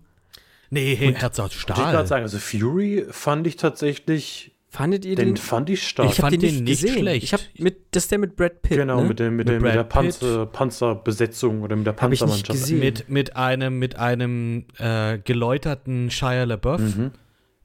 [0.70, 2.06] Nee, hey, Herz aus Wollte ich gerade Stahl.
[2.06, 5.36] sagen, also Fury fand ich tatsächlich, Fandet ihr den den?
[5.36, 6.10] fand ich stark.
[6.10, 6.98] ich habe fand den den nicht nicht gesehen.
[7.00, 7.24] schlecht.
[7.24, 8.78] Ich habe mit, das ist der mit Brad Pitt.
[8.78, 9.08] genau, ne?
[9.08, 9.84] mit, dem, mit, Mit dem, mit der.
[9.84, 12.70] Panzer, Panzerbesetzung oder mit der Hab ich nicht Panzermannschaft.
[12.72, 16.80] Mit, mit einem, mit einem äh, geläuterten Shia LaBeouf.
[16.80, 17.10] Mhm.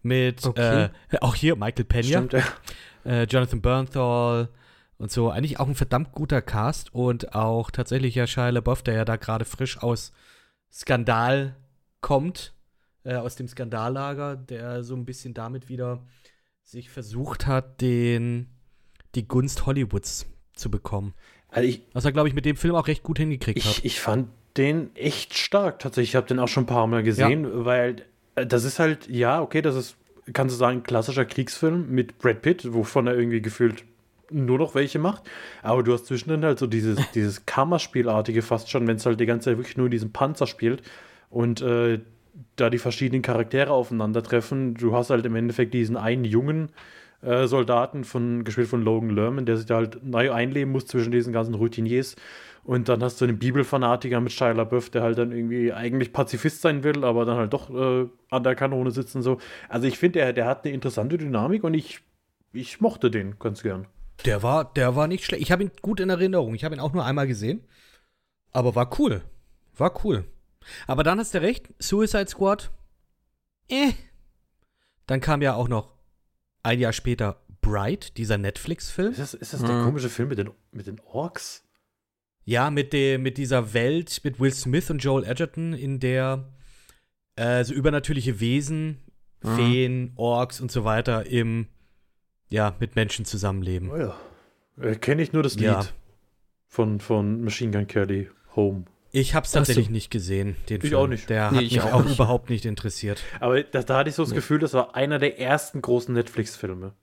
[0.04, 0.90] Mit, Okay.
[1.12, 2.04] äh, auch hier Michael Pena.
[2.04, 2.44] Stimmt, ja.
[3.06, 4.50] äh, Jonathan Bernthal
[4.98, 5.30] und so.
[5.30, 9.16] Eigentlich auch ein verdammt guter Cast und auch tatsächlich ja Shia LaBeouf, der ja da
[9.16, 10.12] gerade frisch aus
[10.72, 11.56] Skandal
[12.02, 12.54] kommt,
[13.04, 16.06] äh, aus dem Skandallager, der so ein bisschen damit wieder
[16.64, 18.48] sich versucht hat, den,
[19.16, 21.14] die Gunst Hollywoods zu bekommen.
[21.50, 23.78] Also ich, Was er, glaube ich, mit dem Film auch recht gut hingekriegt hat.
[23.78, 26.10] ich, ich fand den echt stark tatsächlich.
[26.10, 28.06] Ich habe den auch schon ein paar Mal gesehen, weil
[28.36, 29.98] äh, das ist halt, ja, okay, das ist,
[30.34, 33.86] kannst du sagen, ein klassischer Kriegsfilm mit Brad Pitt, wovon er irgendwie gefühlt
[34.32, 35.24] nur noch welche macht.
[35.64, 39.26] Aber du hast zwischendrin halt so dieses, dieses Kammerspielartige fast schon, wenn es halt die
[39.26, 40.82] ganze Zeit wirklich nur in diesem Panzer spielt
[41.30, 42.00] und äh,
[42.56, 44.76] da die verschiedenen Charaktere aufeinandertreffen.
[44.76, 46.70] Du hast halt im Endeffekt diesen einen jungen
[47.22, 51.12] äh, Soldaten, von, gespielt von Logan Lerman, der sich da halt neu einleben muss zwischen
[51.12, 52.16] diesen ganzen Routiniers.
[52.64, 56.62] Und dann hast du einen Bibelfanatiker mit Shia LaBeouf, der halt dann irgendwie eigentlich Pazifist
[56.62, 59.38] sein will, aber dann halt doch äh, an der Kanone sitzt und so.
[59.70, 62.02] Also ich finde, der, der hat eine interessante Dynamik und ich,
[62.52, 63.88] ich mochte den ganz gern.
[64.26, 65.42] Der war, der war nicht schlecht.
[65.44, 66.56] Ich habe ihn gut in Erinnerung.
[66.56, 67.64] Ich habe ihn auch nur einmal gesehen.
[68.52, 69.22] Aber war cool.
[69.76, 70.26] War cool.
[70.88, 72.72] Aber dann hast du recht, Suicide Squad.
[73.70, 73.92] Eh.
[75.06, 75.94] Dann kam ja auch noch
[76.64, 79.12] ein Jahr später Bright, dieser Netflix-Film.
[79.12, 79.86] Ist das, ist das der Mhm.
[79.86, 81.64] komische Film mit den, mit den Orks?
[82.46, 86.50] Ja, mit, dem, mit dieser Welt, mit Will Smith und Joel Edgerton, in der
[87.36, 89.04] äh, so übernatürliche Wesen,
[89.44, 89.56] Mhm.
[89.56, 91.68] Feen, Orks und so weiter im,
[92.50, 93.92] ja, mit Menschen zusammenleben.
[93.92, 94.16] Oh ja.
[94.82, 95.86] Äh, Kenne ich nur das Lied Ja.
[96.68, 98.86] von, von Machine Gun Kelly, Home.
[99.12, 99.60] Ich habe es Ach so.
[99.60, 101.02] tatsächlich nicht gesehen, den Ich Film.
[101.02, 101.30] auch nicht.
[101.30, 102.16] Der Nee, hat ich mich auch auch nicht.
[102.16, 103.24] überhaupt nicht interessiert.
[103.40, 104.36] Aber das, da hatte ich so das Nee.
[104.36, 106.94] Gefühl, das war einer der ersten großen Netflix-Filme.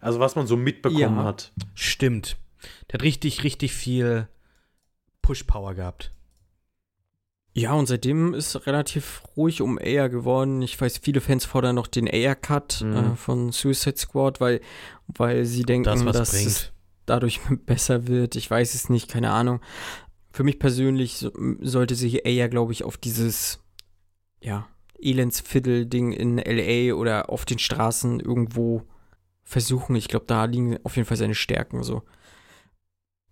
[0.00, 1.24] Also was man so mitbekommen Ja.
[1.24, 1.52] hat.
[1.74, 2.36] Stimmt.
[2.90, 4.26] Der hat richtig, richtig viel
[5.22, 6.10] Push-Power gehabt.
[7.56, 10.60] Ja, und seitdem ist relativ ruhig um Air geworden.
[10.60, 12.96] Ich weiß, viele Fans fordern noch den Air-Cut Mhm.
[12.96, 14.60] äh, von Suicide Squad, weil,
[15.06, 16.46] weil sie denken, Das, dass bringt.
[16.48, 16.72] es
[17.06, 18.34] dadurch besser wird.
[18.34, 19.60] Ich weiß es nicht, keine Ahnung.
[20.32, 23.60] Für mich persönlich so, sollte sich Air, glaube ich, auf dieses,
[24.42, 24.66] ja,
[24.98, 26.94] Elendsviertel-Ding in L.A.
[26.96, 28.82] oder auf den Straßen irgendwo
[29.44, 29.94] versuchen.
[29.94, 32.02] Ich glaube, da liegen auf jeden Fall seine Stärken so.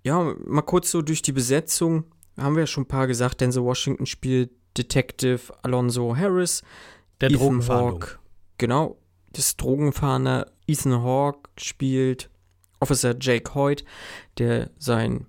[0.05, 2.05] Ja, mal kurz so durch die Besetzung.
[2.39, 3.41] Haben wir ja schon ein paar gesagt.
[3.41, 6.63] Denzel Washington spielt Detective Alonso Harris.
[7.21, 8.03] Der Ethan Drogenfahndung.
[8.03, 8.19] Hawke,
[8.59, 8.99] genau,
[9.33, 10.51] das Drogenfahnder.
[10.67, 12.31] Ethan Hawke spielt
[12.81, 13.85] Officer Jake Hoyt,
[14.39, 15.27] der seinen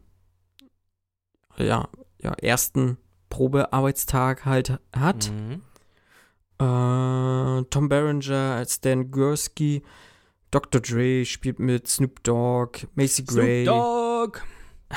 [1.57, 1.87] ja,
[2.19, 2.97] ja, ersten
[3.29, 5.31] Probearbeitstag halt hat.
[5.31, 5.61] Mhm.
[6.59, 9.83] Äh, Tom Berenger als Dan Gursky.
[10.51, 10.81] Dr.
[10.81, 14.39] Dre spielt mit Snoop Dogg, Macy Gray, Snoop Dogg.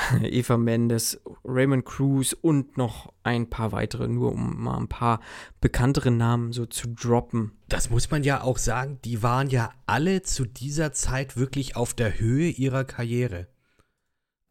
[0.21, 5.21] Eva Mendes, Raymond Cruz und noch ein paar weitere, nur um mal ein paar
[5.61, 7.53] bekanntere Namen so zu droppen.
[7.67, 11.93] Das muss man ja auch sagen, die waren ja alle zu dieser Zeit wirklich auf
[11.93, 13.47] der Höhe ihrer Karriere.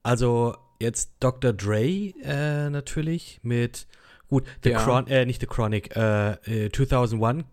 [0.02, 1.52] Also jetzt Dr.
[1.52, 1.84] Dre
[2.22, 3.86] äh, natürlich mit
[4.28, 4.82] Gut, The Ja.
[4.82, 7.44] Chron äh, nicht The Chronic, äh, äh, 2001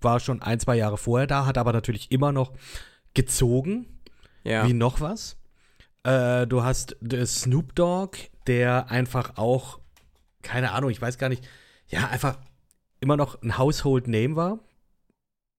[0.00, 2.52] war schon ein, zwei Jahre vorher da, hat aber natürlich immer noch
[3.14, 3.86] gezogen,
[4.44, 4.66] Ja.
[4.66, 5.36] wie noch was.
[6.02, 9.80] Äh, du hast äh, Snoop Dogg, der einfach auch,
[10.42, 11.46] keine Ahnung, ich weiß gar nicht,
[11.88, 12.38] ja, einfach
[13.00, 14.58] immer noch ein Household Name war.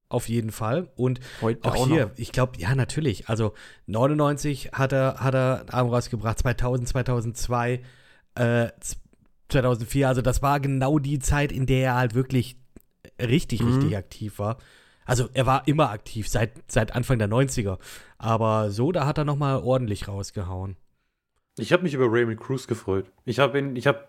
[0.09, 0.89] Auf jeden Fall.
[0.95, 2.11] Und Heute auch, auch hier, noch.
[2.17, 3.29] ich glaube, ja, natürlich.
[3.29, 3.53] Also
[3.85, 7.81] 99 hat er, hat er Album rausgebracht, 2000, 2002,
[8.35, 8.97] äh, z-
[9.49, 10.07] 2004.
[10.09, 12.57] Also das war genau die Zeit, in der er halt wirklich
[13.21, 13.67] richtig, Mhm.
[13.73, 14.57] richtig aktiv war.
[15.11, 17.79] Also er war immer aktiv, seit, seit Anfang der 90er.
[18.17, 20.77] Aber so, da hat er noch mal ordentlich rausgehauen.
[21.57, 23.07] Ich habe mich über Raymond Cruz gefreut.
[23.25, 23.99] Ich habe ihn, ich habe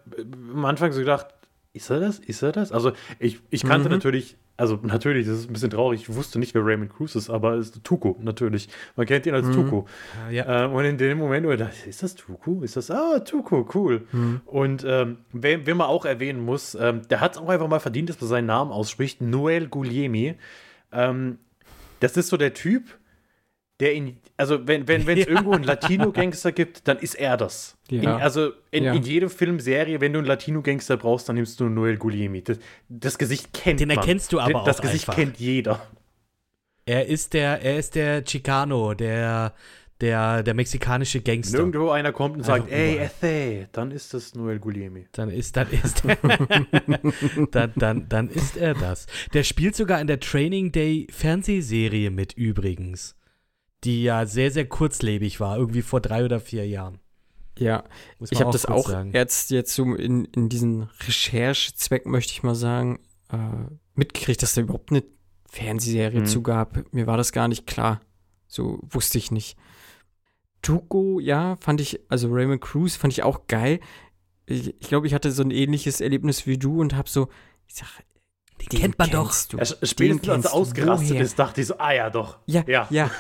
[0.55, 1.27] am Anfang so gedacht,
[1.73, 2.21] ist er das?
[2.21, 2.71] Ist er das?
[2.71, 3.95] Also ich, ich kannte Mhm.
[3.97, 7.31] natürlich, also natürlich, das ist ein bisschen traurig, ich wusste nicht, wer Raymond Cruz ist,
[7.31, 8.69] aber es ist Tuco natürlich.
[8.95, 9.53] Man kennt ihn als Mhm.
[9.55, 9.87] Tuco.
[10.31, 12.63] Ja, Ähm, und in dem Moment, wo ich dachte, ist das Tuco?
[12.63, 14.07] Ist das, ah, Tuco, cool.
[14.13, 14.41] Mhm.
[14.47, 17.81] Und ähm, wen, wen man auch erwähnen muss, ähm, der hat es auch einfach mal
[17.81, 20.37] verdient, dass man seinen Namen ausspricht, Noel Guglielmi.
[20.93, 21.39] Ähm,
[22.01, 22.99] das ist so der Typ,
[23.81, 27.77] der in, also wenn wenn wenn es irgendwo einen Latino-Gangster gibt, dann ist er das.
[27.91, 28.01] Ja.
[28.17, 28.93] In, also in, Ja.
[28.95, 32.43] in jedem Film, Serie, wenn du einen Latino-Gangster brauchst, dann nimmst du Noel Guglielmi.
[32.43, 33.97] Das, das Gesicht kennt Den man.
[33.99, 35.17] erkennst du aber Das auch Gesicht einfach.
[35.21, 35.85] kennt jeder.
[36.87, 39.55] er ist der, er ist der Chicano, der,
[40.03, 41.59] der, der mexikanische Wenn Gangster.
[41.59, 42.99] irgendwo einer kommt und sagt, Einfach ey.
[42.99, 45.07] Ethe, dann ist das Noel Guglielmi.
[45.13, 46.03] Dann ist, dann ist,
[47.53, 49.07] dann, dann, dann ist er das.
[49.33, 53.17] Der spielt sogar in der Training Day Fernsehserie mit übrigens,
[53.85, 56.99] die ja sehr, sehr kurzlebig war, irgendwie vor drei oder vier Jahren.
[57.59, 57.85] Ja,
[58.19, 59.13] Muss ich habe das auch sagen.
[59.13, 62.99] jetzt, jetzt so in, in diesen Recherchezweck, möchte ich mal sagen,
[63.31, 63.37] äh,
[63.95, 65.05] mitgekriegt, dass da überhaupt eine
[65.49, 66.27] Fernsehserie Mhm.
[66.27, 66.93] zu gab.
[66.95, 68.01] Mir war das gar nicht klar.
[68.49, 69.57] So wusste ich nicht.
[70.63, 73.81] Tuco, ja, fand ich, also Raymond Cruz fand ich auch geil.
[74.47, 77.29] Ich, ich glaube, ich hatte so ein ähnliches Erlebnis wie du und habe so,
[77.67, 77.89] ich sag,
[78.61, 79.33] den kennt man doch.
[79.51, 79.57] Du.
[79.59, 80.57] Er, spätestens als er du.
[80.57, 81.23] ausgerastet Woher?
[81.23, 82.39] ist, dachte ich so, ah ja, doch.
[82.47, 82.87] Ja, Ja.
[82.91, 83.11] ja,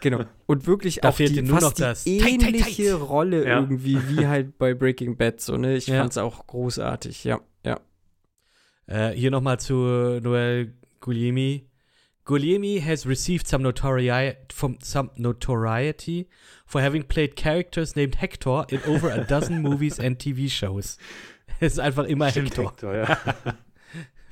[0.00, 0.24] genau.
[0.46, 2.90] Und wirklich Da auch fehlt die, dir nur fast noch das die Tight, tight, ähnliche
[2.90, 3.00] tight.
[3.08, 3.60] Rolle Ja.
[3.60, 5.40] irgendwie wie halt bei Breaking Bad.
[5.40, 5.76] So, ne?
[5.76, 6.00] Ich Ja.
[6.00, 7.80] fand's auch großartig, ja, ja.
[8.86, 9.74] Äh, hier nochmal zu
[10.22, 11.64] Noel Guglielmi.
[12.24, 16.28] Guglielmi has received some notoriety, from some notoriety
[16.66, 20.98] for having played characters named Hector in over a dozen movies and TV shows.
[21.60, 22.70] Es ist einfach immer Hector.
[22.70, 23.04] Hector, ja.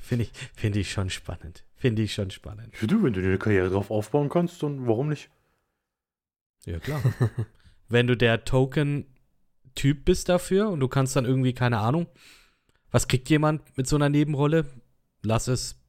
[0.01, 1.65] Finde ich, find ich schon spannend.
[1.77, 2.77] Finde ich schon spannend.
[2.77, 5.31] Für du, wenn du dir eine Karriere drauf aufbauen kannst, dann warum nicht?
[6.67, 7.01] Ja, klar.
[7.89, 12.09] Wenn du der Token-Typ bist dafür und du kannst dann irgendwie, keine Ahnung,
[12.91, 14.67] was kriegt jemand mit so einer Nebenrolle?
[15.23, 15.80] Lass es.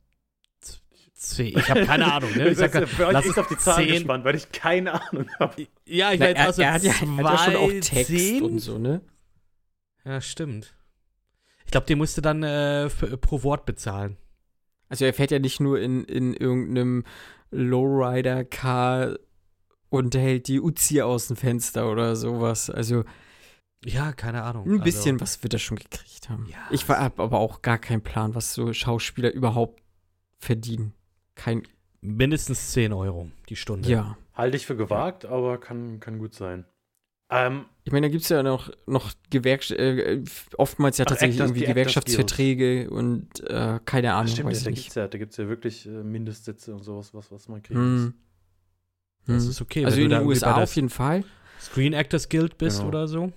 [1.21, 2.49] Z- zehn- Ich habe keine Ahnung, ne?
[2.49, 5.67] Ich sag, lass es auf die Zahlen zehn- gespannt, weil ich keine Ahnung habe.
[5.85, 7.79] Ja, ich Na, er, auch so er, hat ja, er hat ja schon auch zwei,
[7.79, 8.41] Text zehn?
[8.43, 9.01] und so, ne?
[10.05, 10.73] Ja, stimmt.
[11.65, 14.17] Ich glaube, den musst du dann äh, für, pro Wort bezahlen.
[14.89, 17.05] Also er fährt ja nicht nur in, in irgendeinem
[17.51, 19.15] Lowrider-Car
[19.89, 22.69] und hält die Uzi aus dem Fenster oder sowas.
[22.69, 23.03] Also
[23.85, 24.69] Ja, keine Ahnung.
[24.69, 26.47] ein bisschen also, was wird er schon gekriegt haben.
[26.49, 26.57] Ja.
[26.71, 29.81] Ich habe aber auch gar keinen Plan, was so Schauspieler überhaupt
[30.39, 30.93] verdienen.
[31.35, 31.63] Kein,
[32.01, 33.87] Mindestens 10 Euro die Stunde.
[33.89, 34.17] ja.
[34.33, 36.65] Halte ich für gewagt, aber kann, kann gut sein.
[37.29, 40.23] Ähm, Ich meine, da gibt es ja noch, noch Gewerksch äh,
[40.57, 44.71] oftmals ja Ach, tatsächlich Actors- irgendwie Gewerkschaftsverträge und äh, keine Ahnung, stimmt, weiß ich da
[44.71, 47.77] gibt es ja, da gibt's ja wirklich äh, Mindestsätze und sowas, was, was man kriegt.
[47.79, 48.13] Hm.
[49.27, 49.49] Das Hm.
[49.51, 49.85] ist okay.
[49.85, 51.23] Also in den USA auf jeden Fall.
[51.59, 52.87] Screen Actors Guild bist Genau.
[52.89, 53.31] oder so.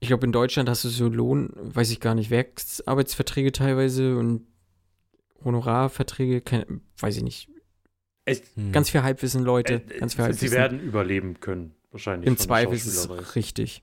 [0.00, 4.46] Ich glaube, in Deutschland hast du so Lohn, weiß ich gar nicht, Werksarbeitsverträge teilweise und
[5.44, 7.48] Honorarverträge, kein, weiß ich nicht.
[8.24, 8.72] Echt, Hm.
[8.72, 9.74] Ganz viel Halbwissen, Leute.
[9.74, 10.56] äh, ganz viel sie Halbwissen.
[10.56, 12.26] werden überleben können, wahrscheinlich.
[12.26, 13.82] Im Zweifel ist es richtig.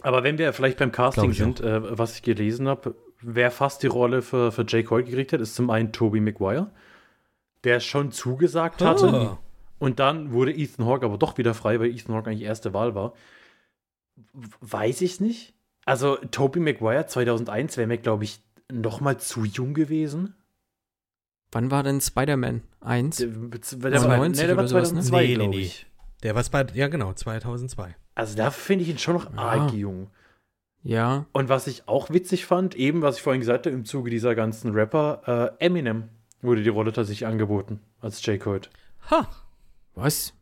[0.00, 3.82] Aber wenn wir vielleicht beim Casting ich sind, äh, was ich gelesen habe, wer fast
[3.82, 6.70] die Rolle für, für Jake Hoyt gekriegt hat, ist zum einen Tobey Maguire,
[7.64, 9.06] der schon zugesagt hatte.
[9.08, 9.38] Ah.
[9.78, 12.94] Und dann wurde Ethan Hawke aber doch wieder frei, weil Ethan Hawke eigentlich erste Wahl
[12.94, 13.12] war.
[14.60, 15.54] Weiß ich nicht.
[15.84, 18.40] Also Tobey Maguire 2001 wäre mir, glaube ich,
[18.72, 20.34] noch mal zu jung gewesen.
[21.52, 23.16] Wann war denn Spider-Man 1?
[23.18, 25.02] Der, der, Also war, 90 nee, der war oder sowas, ne?
[25.02, 25.56] 2002, Nee, nee, nee.
[25.60, 25.86] ich.
[26.22, 27.94] Der war bei, ja genau, 2002.
[28.14, 29.38] Also da finde ich ihn schon noch Ja.
[29.38, 30.08] arg jung.
[30.82, 31.26] Ja.
[31.32, 34.34] Und was ich auch witzig fand, eben was ich vorhin gesagt habe, im Zuge dieser
[34.34, 36.08] ganzen Rapper, äh, Eminem
[36.40, 38.68] wurde die Rolle tatsächlich angeboten als Jake Hoyt.
[39.10, 39.28] Ha,
[39.94, 40.32] Was?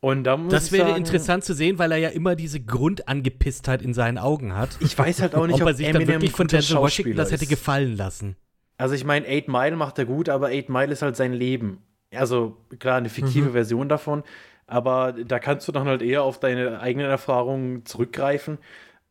[0.00, 3.82] Und da muss das wäre sagen, interessant zu sehen, weil er ja immer diese Grundangepisstheit
[3.82, 4.76] in seinen Augen hat.
[4.80, 7.16] Ich weiß halt auch nicht, ob ob er sich dann Eminem wirklich von Denzel Washington
[7.16, 8.36] das hätte gefallen lassen.
[8.78, 11.82] Also ich meine, Eight Mile macht er gut, aber Eight Mile ist halt sein Leben.
[12.14, 13.52] Also klar, eine fiktive Mhm.
[13.52, 14.22] Version davon,
[14.66, 18.58] aber da kannst du dann halt eher auf deine eigenen Erfahrungen zurückgreifen.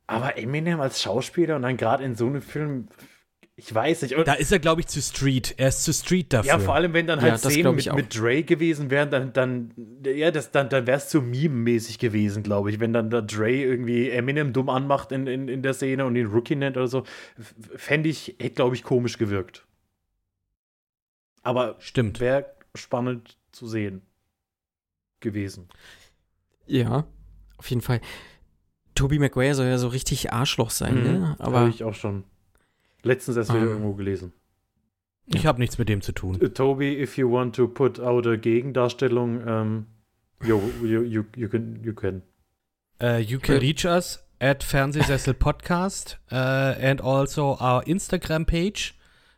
[0.07, 2.89] Aber Eminem als Schauspieler und dann gerade in so einem Film,
[3.57, 4.15] Ich weiß nicht.
[4.25, 5.53] Da ist er, glaube ich, zu Street.
[5.57, 6.49] Er ist zu Street dafür.
[6.51, 7.95] Ja, vor allem, wenn dann halt Ja, Szenen mit, auch.
[7.95, 12.43] mit Dre gewesen wären, dann, dann, ja, das, dann, dann wäre es zu Meme-mäßig gewesen,
[12.43, 12.81] glaube ich.
[12.81, 16.27] Wenn dann der Dre irgendwie Eminem dumm anmacht in, in, in der Szene und ihn
[16.27, 17.05] Rookie nennt oder so,
[17.75, 19.65] fände ich, hätte, glaube ich, komisch gewirkt.
[21.41, 22.19] Aber Stimmt.
[22.19, 24.01] wäre spannend zu sehen
[25.21, 25.69] gewesen.
[26.65, 27.05] Ja,
[27.57, 28.01] auf jeden Fall.
[28.95, 31.29] Tobey Maguire soll ja so richtig Arschloch sein, ne?
[31.39, 32.25] Habe Aber ich auch schon
[33.05, 33.69] letztens erst wieder Ah.
[33.69, 34.33] irgendwo gelesen.
[35.27, 36.35] Ich habe nichts mit dem zu tun.
[36.41, 39.87] Uh, Toby, if you want to put out a Gegendarstellung, um,
[40.43, 42.21] yo, you, you, you can, you can.
[43.01, 48.93] Uh, you can reach us at Fernsehsessel Podcast uh, and also our Instagram page,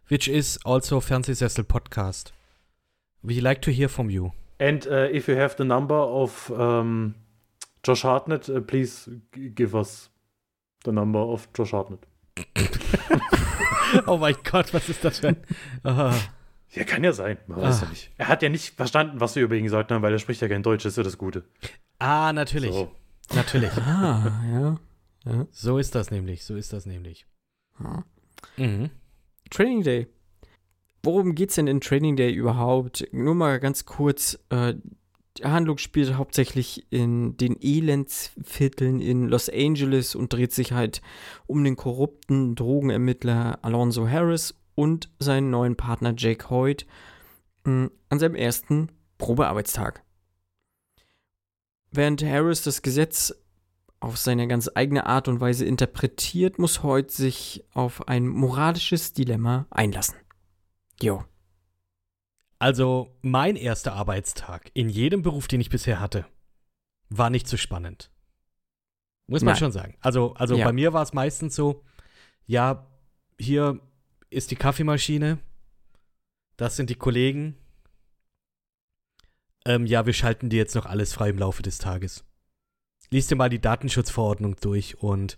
[0.10, 2.32] which is also Fernsehsessel Podcast.
[3.23, 4.34] We like to hear from you.
[4.60, 7.15] And uh, if you have the number of um,
[7.84, 9.08] Josh Hartnett, uh, please
[9.56, 10.10] give us
[10.84, 12.06] the number of Josh Hartnett.
[14.08, 15.38] oh mein Gott, was ist das für ein.
[15.84, 16.13] Ah.
[16.71, 17.38] Ja, kann ja sein.
[17.47, 17.86] Man weiß Ah.
[17.86, 18.12] ja nicht.
[18.17, 20.47] Er hat ja nicht verstanden, was wir über ihn gesagt haben, weil er spricht ja
[20.47, 21.43] kein Deutsch, das ist ja das Gute.
[22.00, 22.71] ah, natürlich.
[22.73, 22.91] So.
[23.34, 23.71] Natürlich.
[23.78, 25.45] ah, ja.
[25.52, 26.43] So ist das nämlich.
[26.45, 27.26] So ist das nämlich.
[27.80, 28.04] ja.
[28.58, 28.89] Mhm.
[29.50, 30.08] Training Day.
[31.04, 33.08] Worum geht's denn in Training Day überhaupt?
[33.12, 34.38] Nur mal ganz kurz.
[34.50, 34.73] Äh,
[35.38, 41.02] die Handlung spielt hauptsächlich in den Elendsvierteln in Los Angeles und dreht sich halt
[41.45, 46.86] um den korrupten Drogenermittler Alonso Harris und seinen neuen Partner Jake Hoyt
[47.63, 50.04] mh, an seinem ersten Probearbeitstag.
[51.91, 53.34] Während Harris das Gesetz
[54.00, 59.65] auf seine ganz eigene Art und Weise interpretiert, muss Hoyt sich auf ein moralisches Dilemma
[59.71, 60.15] einlassen.
[61.02, 61.23] Jo.
[62.60, 66.26] Also, mein erster Arbeitstag in jedem Beruf, den ich bisher hatte,
[67.10, 68.12] war nicht so spannend.
[69.28, 69.60] Muss man Nein.
[69.60, 69.96] schon sagen.
[70.02, 70.65] Also, also Ja.
[70.65, 71.84] bei mir war es meistens so,
[72.46, 72.88] ja,
[73.38, 73.80] hier
[74.30, 75.38] ist die Kaffeemaschine,
[76.56, 77.56] das sind die Kollegen.
[79.65, 82.24] Ähm, ja, wir schalten dir jetzt noch alles frei im Laufe des Tages.
[83.12, 85.38] Lies dir mal die Datenschutzverordnung durch und,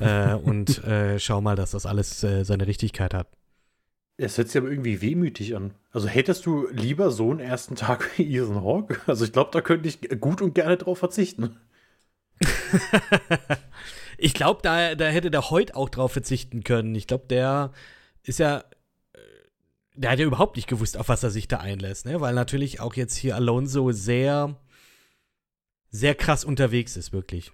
[0.00, 3.28] äh, und äh, schau mal, dass das alles äh, seine Richtigkeit hat.
[4.16, 5.74] Es hört sich aber irgendwie wehmütig an.
[5.90, 9.00] Also hättest du lieber so einen ersten Tag wie Ethan Hawke?
[9.06, 11.56] Also ich glaube, da könnte ich gut und gerne drauf verzichten.
[14.18, 16.94] ich glaube, da, da hätte der Hoyt auch drauf verzichten können.
[16.94, 17.72] Ich glaube, der
[18.22, 18.58] ist ja.
[19.12, 19.18] äh,
[19.94, 22.20] Der hat ja überhaupt nicht gewusst, auf was er sich da einlässt, ne?
[22.20, 24.56] Weil natürlich auch jetzt hier Alonso sehr,
[25.90, 27.52] sehr krass unterwegs ist, wirklich.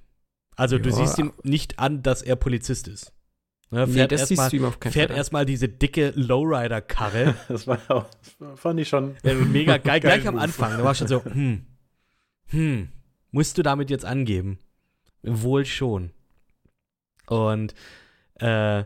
[0.57, 0.95] Also du Ja.
[0.97, 3.13] siehst ihm nicht an, dass er Polizist ist.
[3.71, 7.37] Ne, Nee, fährt siehst erstmal erstmal diese dicke Lowrider-Karre.
[7.49, 8.07] Das war ja,
[8.41, 9.17] das fand ich schon.
[9.23, 10.39] Ja, mega geil, gleich am.
[10.39, 10.77] Anfang.
[10.77, 11.65] Da war schon so, hm,
[12.47, 12.89] hm,
[13.31, 14.59] musst du damit jetzt angeben?
[15.23, 16.11] Wohl schon.
[17.29, 17.75] Und,
[18.41, 18.85] äh,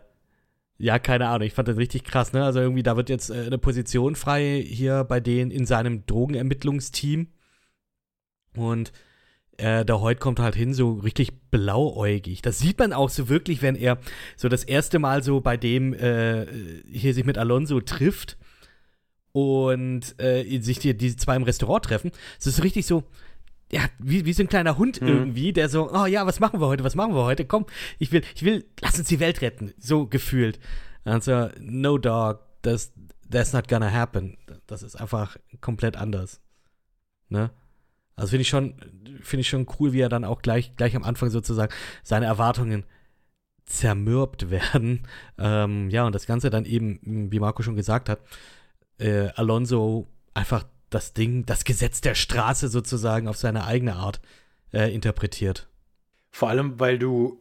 [0.76, 2.44] ja, keine Ahnung, ich fand das richtig krass, ne?
[2.44, 7.28] Also irgendwie, da wird jetzt äh, eine Position frei hier bei denen in seinem Drogenermittlungsteam.
[8.56, 8.92] Und
[9.58, 12.42] äh, der Hoyt kommt halt hin, so richtig blauäugig.
[12.42, 13.98] Das sieht man auch so wirklich, wenn er
[14.36, 16.46] so das erste Mal so bei dem äh,
[16.90, 18.36] hier sich mit Alonso trifft
[19.32, 22.10] und äh, sich die, die zwei im Restaurant treffen.
[22.38, 23.04] Es ist so richtig so,
[23.72, 25.08] ja, wie, wie so ein kleiner Hund Mhm.
[25.08, 27.44] irgendwie, der so, oh ja, was machen wir heute, was machen wir heute?
[27.44, 27.66] Komm,
[27.98, 29.72] ich will, ich will, lass uns die Welt retten.
[29.78, 30.58] So gefühlt.
[31.04, 32.92] Und so, no dog, das,
[33.30, 34.38] that's not gonna happen.
[34.66, 36.40] Das ist einfach komplett anders.
[37.28, 37.50] Ne?
[38.16, 38.74] Also finde ich schon,
[39.22, 41.72] finde ich schon cool, wie er dann auch gleich, gleich am Anfang sozusagen
[42.02, 42.84] seine Erwartungen
[43.66, 45.06] zermürbt werden.
[45.38, 48.20] Ähm, ja, und das Ganze dann eben, wie Marco schon gesagt hat,
[48.98, 54.20] äh, Alonso einfach das Ding, das Gesetz der Straße sozusagen auf seine eigene Art
[54.72, 55.68] äh, interpretiert.
[56.30, 57.38] Vor allem, weil du,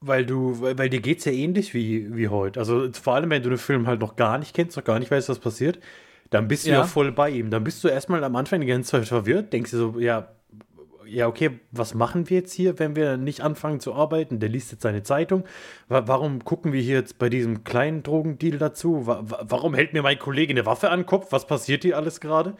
[0.00, 2.58] weil du, weil, weil dir geht's ja ähnlich wie, wie heute.
[2.58, 5.10] Also vor allem, wenn du den Film halt noch gar nicht kennst, noch gar nicht
[5.10, 5.78] weißt, was passiert,
[6.32, 6.84] dann bist du ja, Ja.
[6.84, 7.50] voll bei ihm.
[7.50, 10.28] Dann bist du erstmal am Anfang die ganze Zeit verwirrt, denkst dir so, ja,
[11.04, 14.40] ja, okay, was machen wir jetzt hier, wenn wir nicht anfangen zu arbeiten?
[14.40, 15.44] Der liest jetzt seine Zeitung.
[15.88, 19.06] Wa warum gucken wir hier jetzt bei diesem kleinen Drogendeal dazu?
[19.06, 21.26] Wa wa warum hält mir mein Kollege eine Waffe an den Kopf?
[21.30, 22.54] Was passiert hier alles gerade?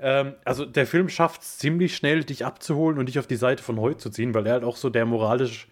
[0.00, 3.62] Ähm, also der Film schafft es ziemlich schnell, dich abzuholen und dich auf die Seite
[3.62, 5.68] von heute zu ziehen, weil er halt auch so der moralisch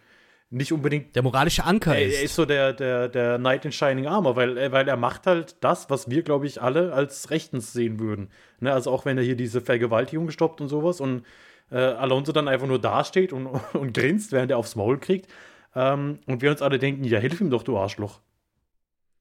[0.51, 2.15] nicht unbedingt Der moralische Anker er, ist.
[2.17, 5.27] er ist so der, der, der Knight in Shining Armor, weil, er- weil er macht
[5.27, 8.31] halt das, was wir, glaube ich, alle als rechtens sehen würden.
[8.61, 11.25] Ne, also auch wenn er hier diese Vergewaltigung stoppt und sowas und
[11.73, 15.29] äh, Alonso dann einfach nur dasteht und, und grinst, während er aufs Maul kriegt.
[15.75, 18.21] Ähm, und wir uns alle denken, ja, hilf ihm doch, du Arschloch.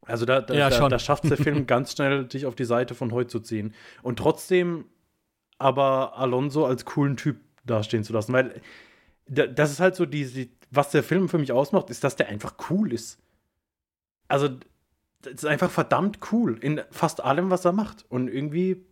[0.04, 2.94] Also da, da, Ja, da, da schafft der Film ganz schnell, dich auf die Seite
[2.94, 3.74] von heute zu ziehen.
[4.04, 4.86] Und trotzdem
[5.58, 8.62] aber Alonso als coolen Typ dastehen zu lassen, weil
[9.28, 12.56] das ist halt so diese, was der Film für mich ausmacht, ist, dass der einfach
[12.70, 13.20] cool ist.
[14.28, 14.50] Also
[15.22, 18.06] das ist einfach verdammt cool in fast allem, was er macht.
[18.10, 18.86] Und irgendwie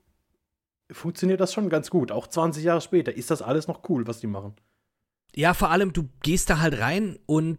[0.92, 2.12] funktioniert das schon ganz gut.
[2.12, 4.56] Auch 20 Jahre später ist das alles noch cool, was die machen.
[5.36, 7.58] Ja, vor allem, du gehst da halt rein und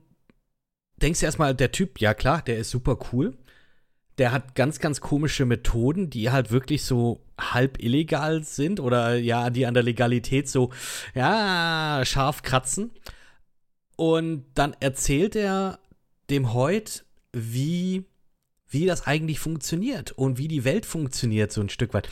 [0.97, 3.37] denkst erstmal, der Typ, ja klar, der ist super cool.
[4.19, 9.51] Der hat ganz, ganz komische Methoden, die halt wirklich so halb illegal sind oder ja,
[9.51, 10.71] die an der Legalität so,
[11.15, 12.93] ja, scharf kratzen.
[13.97, 15.79] Und dann erzählt er
[16.31, 18.05] dem Heut, wie,
[18.69, 22.09] wie das eigentlich funktioniert und wie die Welt funktioniert, so ein Stück weit.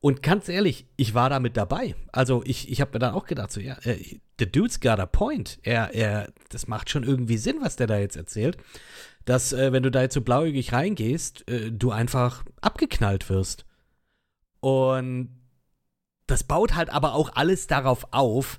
[0.00, 1.96] Und ganz ehrlich, ich war da mit dabei.
[2.12, 5.06] Also ich, ich habe mir dann auch gedacht, so, ja, äh, the dude's got a
[5.06, 5.58] point.
[5.62, 8.56] Er, er, das macht schon irgendwie Sinn, was der da jetzt erzählt.
[9.26, 13.66] Dass, äh, wenn du da jetzt so blauäugig reingehst, äh, du einfach abgeknallt wirst.
[14.60, 15.28] Und
[16.26, 18.58] das baut halt aber auch alles darauf auf,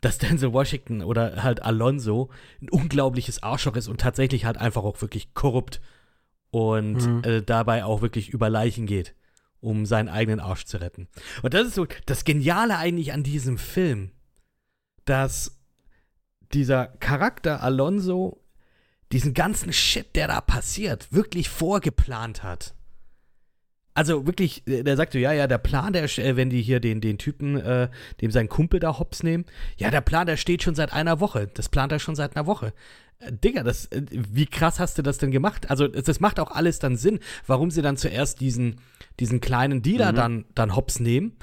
[0.00, 2.30] dass Denzel Washington oder halt Alonso
[2.60, 5.80] ein unglaubliches Arschloch ist und tatsächlich halt einfach auch wirklich korrupt
[6.50, 7.22] und Mhm.
[7.24, 9.14] äh, dabei auch wirklich über Leichen geht,
[9.60, 11.08] um seinen eigenen Arsch zu retten.
[11.42, 14.10] Und das ist so das Geniale eigentlich an diesem Film,
[15.04, 15.56] dass
[16.52, 18.41] dieser Charakter Alonso
[19.12, 22.74] diesen ganzen Shit, der da passiert, wirklich vorgeplant hat.
[23.94, 26.80] Also wirklich, äh, der sagt so, ja, ja, der Plan, der, äh, wenn die hier
[26.80, 27.90] den, den Typen, äh,
[28.22, 29.44] dem seinen Kumpel da hops nehmen,
[29.76, 31.48] ja, der Plan, der steht schon seit einer Woche.
[31.52, 32.72] Das plant er schon seit einer Woche.
[33.18, 35.70] Äh, Digga, das, äh, wie krass hast du das denn gemacht?
[35.70, 38.80] Also, das das macht auch alles dann Sinn, warum sie dann zuerst diesen,
[39.20, 40.16] diesen kleinen Dealer Mhm.
[40.16, 41.36] dann, dann hops nehmen,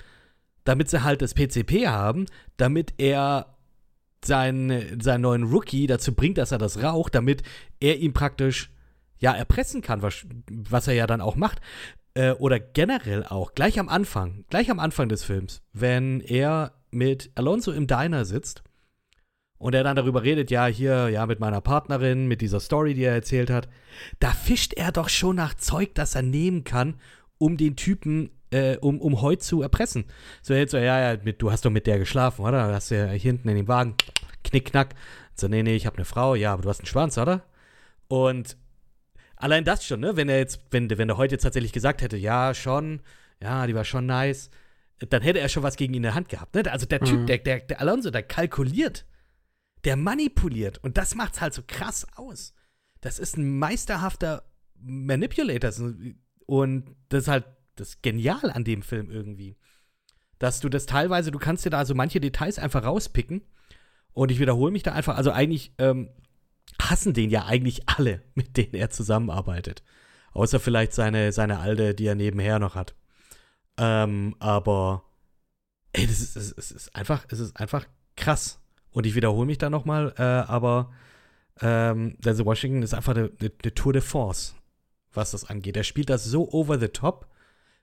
[0.63, 2.25] damit sie halt das PCP haben,
[2.57, 3.57] damit er
[4.23, 7.43] seinen, seinen neuen Rookie dazu bringt, dass er das raucht, damit
[7.79, 8.71] er ihn praktisch
[9.19, 11.59] ja erpressen kann, was, was er ja dann auch macht.
[12.13, 17.31] Äh, oder generell auch, gleich am Anfang, gleich am Anfang des Films, wenn er mit
[17.35, 18.63] Alonso im Diner sitzt
[19.57, 23.03] und er dann darüber redet, ja, hier, ja, mit meiner Partnerin, mit dieser Story, die
[23.03, 23.69] er erzählt hat,
[24.19, 26.95] da fischt er doch schon nach Zeug, das er nehmen kann,
[27.39, 30.05] um den Typen, äh, um, um heute zu erpressen.
[30.43, 32.67] So, jetzt so, ja, ja, mit, du hast doch mit der geschlafen, oder?
[32.67, 33.95] Du hast ja hier hinten in dem Wagen,
[34.43, 34.93] knickknack.
[35.35, 37.43] So, nee, nee, ich habe eine Frau, ja, aber du hast einen Schwanz, oder?
[38.07, 38.57] Und
[39.35, 40.15] allein das schon, ne?
[40.15, 43.01] Wenn er jetzt, wenn, wenn er heute jetzt tatsächlich gesagt hätte, ja, schon,
[43.41, 44.49] ja, die war schon nice,
[45.07, 46.55] dann hätte er schon was gegen ihn in der Hand gehabt.
[46.55, 46.69] Ne?
[46.69, 47.25] Also der Typ, Mhm.
[47.27, 49.05] der, der, der Alonso, der kalkuliert,
[49.85, 52.53] der manipuliert und das macht's halt so krass aus.
[52.99, 54.43] Das ist ein meisterhafter
[54.81, 55.71] Manipulator
[56.49, 57.45] und das ist halt
[57.75, 59.55] das Genial an dem Film irgendwie.
[60.39, 63.43] Dass du das teilweise, du kannst dir da also manche Details einfach rauspicken
[64.13, 66.09] und ich wiederhole mich da einfach, also eigentlich ähm,
[66.81, 69.83] hassen den ja eigentlich alle, mit denen er zusammenarbeitet.
[70.31, 72.95] Außer vielleicht seine, seine Alte, die er nebenher noch hat.
[73.77, 75.03] Ähm, aber
[75.93, 77.85] ey, das ist, es ist, ist einfach, es ist einfach
[78.15, 78.59] krass.
[78.89, 80.91] Und ich wiederhole mich da nochmal, äh, aber
[81.61, 84.55] ähm, Denzel Washington ist einfach eine, eine, eine Tour de Force,
[85.13, 85.77] was das angeht.
[85.77, 87.27] Er spielt das so over the top,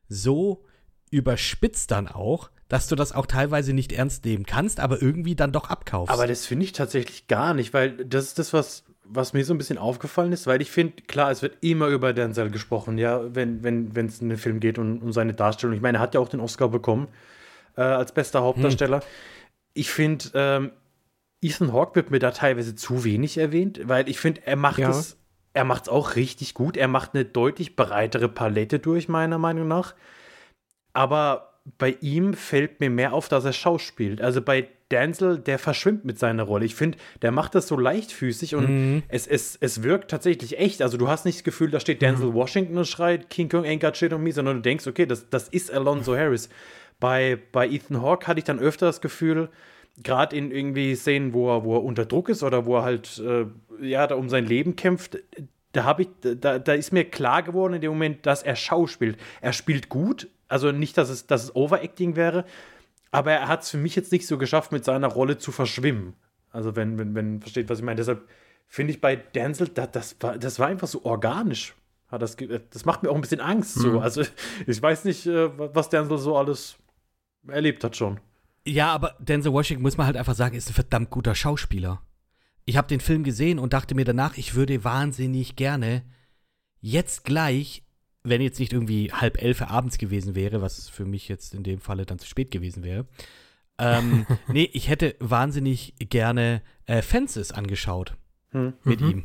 [0.08, 0.64] so
[1.10, 5.52] überspitzt dann auch, dass du das auch teilweise nicht ernst nehmen kannst, aber irgendwie dann
[5.52, 6.12] doch abkaufst.
[6.12, 9.54] Aber das finde ich tatsächlich gar nicht, weil das ist das, was, was mir so
[9.54, 13.34] ein bisschen aufgefallen ist, weil ich finde, klar, es wird immer über Denzel gesprochen, ja,
[13.34, 13.64] wenn es
[13.94, 15.76] wenn, in den Film geht und um seine Darstellung.
[15.76, 17.06] Ich meine, er hat ja auch den Oscar bekommen
[17.76, 19.00] äh, als bester Hauptdarsteller.
[19.72, 20.72] Ich finde, ähm,
[21.40, 24.90] Ethan Hawke wird mir da teilweise zu wenig erwähnt, weil ich finde, er macht Ja.
[24.90, 25.16] es,
[25.56, 26.76] er macht es auch richtig gut.
[26.76, 29.94] Er macht eine deutlich breitere Palette durch, meiner Meinung nach.
[30.92, 34.20] Aber bei ihm fällt mir mehr auf, dass er schauspielt.
[34.20, 36.66] Also bei Denzel, der verschwimmt mit seiner Rolle.
[36.66, 39.02] Ich finde, der macht das so leichtfüßig und Mhm.
[39.08, 40.82] es, es, es wirkt tatsächlich echt.
[40.82, 43.80] Also du hast nicht das Gefühl, da steht Denzel Washington und schreit King Kong ain't
[43.80, 46.50] got shit on me, sondern du denkst, okay, das, das ist Alonso Harris.
[47.00, 49.48] Bei, bei Ethan Hawke hatte ich dann öfter das Gefühl,
[50.02, 53.18] gerade in irgendwie Szenen, wo er, wo er unter Druck ist oder wo er halt
[53.18, 53.46] äh,
[53.80, 55.18] ja, da um sein Leben kämpft,
[55.72, 59.18] da habe ich, da, da ist mir klar geworden in dem Moment, dass er schauspielt.
[59.40, 62.44] Er spielt gut, also nicht, dass es, dass es Overacting wäre,
[63.10, 66.14] aber er hat es für mich jetzt nicht so geschafft, mit seiner Rolle zu verschwimmen.
[66.50, 67.96] Also wenn, wenn, wenn versteht, was ich meine.
[67.96, 68.26] Deshalb
[68.66, 71.74] finde ich bei Denzel, da, das, war, das war einfach so organisch.
[72.08, 72.36] Hat das,
[72.70, 73.74] das macht mir auch ein bisschen Angst.
[73.74, 74.00] So.
[74.00, 74.22] Also
[74.66, 76.76] ich weiß nicht, äh, was Denzel so alles
[77.46, 78.20] erlebt hat schon.
[78.66, 82.02] Ja, aber Denzel Washington, muss man halt einfach sagen, ist ein verdammt guter Schauspieler.
[82.64, 86.02] Ich habe den Film gesehen und dachte mir danach, ich würde wahnsinnig gerne
[86.80, 87.84] jetzt gleich,
[88.24, 91.80] wenn jetzt nicht irgendwie halb elf abends gewesen wäre, was für mich jetzt in dem
[91.80, 93.06] Falle dann zu spät gewesen wäre,
[93.78, 98.16] ähm, nee, ich hätte wahnsinnig gerne äh, Fences angeschaut
[98.50, 98.74] Hm.
[98.82, 99.10] mit Mhm.
[99.10, 99.24] ihm.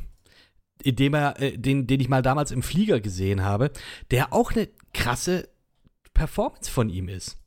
[0.84, 3.72] Indem er, äh, den, den ich mal damals im Flieger gesehen habe,
[4.12, 5.50] der auch eine krasse
[6.14, 7.38] Performance von ihm ist.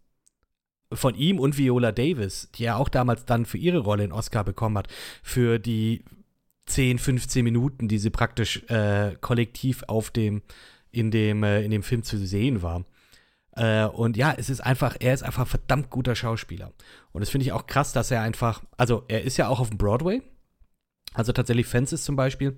[0.92, 4.44] Von ihm und Viola Davis, die ja auch damals dann für ihre Rolle einen Oscar
[4.44, 4.88] bekommen hat,
[5.22, 6.04] für die
[6.66, 10.42] 10, 15 Minuten, die sie praktisch äh, kollektiv auf dem,
[10.90, 12.84] in dem, äh, in dem Film zu sehen war.
[13.56, 16.72] Äh, und ja, es ist einfach, er ist einfach ein verdammt guter Schauspieler.
[17.12, 19.68] Und das finde ich auch krass, dass er einfach, also er ist ja auch auf
[19.68, 20.22] dem Broadway.
[21.12, 22.56] Also tatsächlich Fences zum Beispiel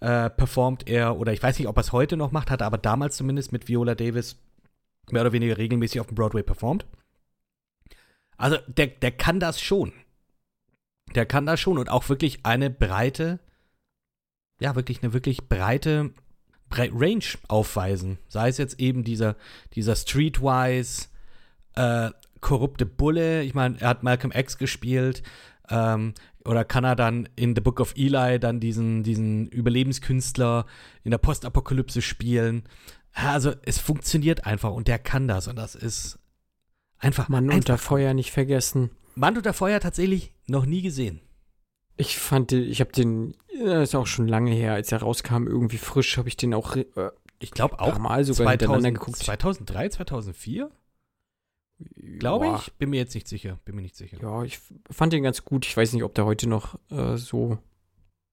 [0.00, 2.66] äh, performt er, oder ich weiß nicht, ob er es heute noch macht, hat er
[2.68, 4.36] aber damals zumindest mit Viola Davis
[5.10, 6.86] mehr oder weniger regelmäßig auf dem Broadway performt.
[8.38, 9.92] Also der, der kann das schon.
[11.14, 13.40] Der kann das schon und auch wirklich eine breite,
[14.60, 16.12] ja, wirklich eine wirklich breite
[16.70, 18.18] Range aufweisen.
[18.28, 19.36] Sei es jetzt eben dieser,
[19.74, 21.08] dieser Streetwise,
[21.74, 22.10] äh,
[22.40, 23.42] korrupte Bulle.
[23.42, 25.22] Ich meine, er hat Malcolm X gespielt.
[25.70, 26.14] Ähm,
[26.44, 30.66] oder kann er dann in The Book of Eli dann diesen, diesen Überlebenskünstler
[31.04, 32.64] in der Postapokalypse spielen?
[33.12, 36.18] Also, es funktioniert einfach und der kann das und das ist
[36.98, 37.28] einfach.
[37.28, 38.90] Mann unter Feuer nicht vergessen.
[39.14, 41.20] Mann unter Feuer tatsächlich noch nie gesehen.
[41.96, 43.34] Ich fand, ich habe den,
[43.64, 46.76] das ist auch schon lange her, als er rauskam, irgendwie frisch, habe ich den auch,
[46.76, 46.86] äh,
[47.40, 49.16] ich glaube auch mal sogar 2000, geguckt.
[49.16, 50.70] 2003, 2004?
[52.18, 54.18] Glaube ich, bin mir jetzt nicht sicher, bin mir nicht sicher.
[54.20, 54.58] Ja, ich
[54.90, 55.66] fand den ganz gut.
[55.66, 57.58] Ich weiß nicht, ob der heute noch äh, so,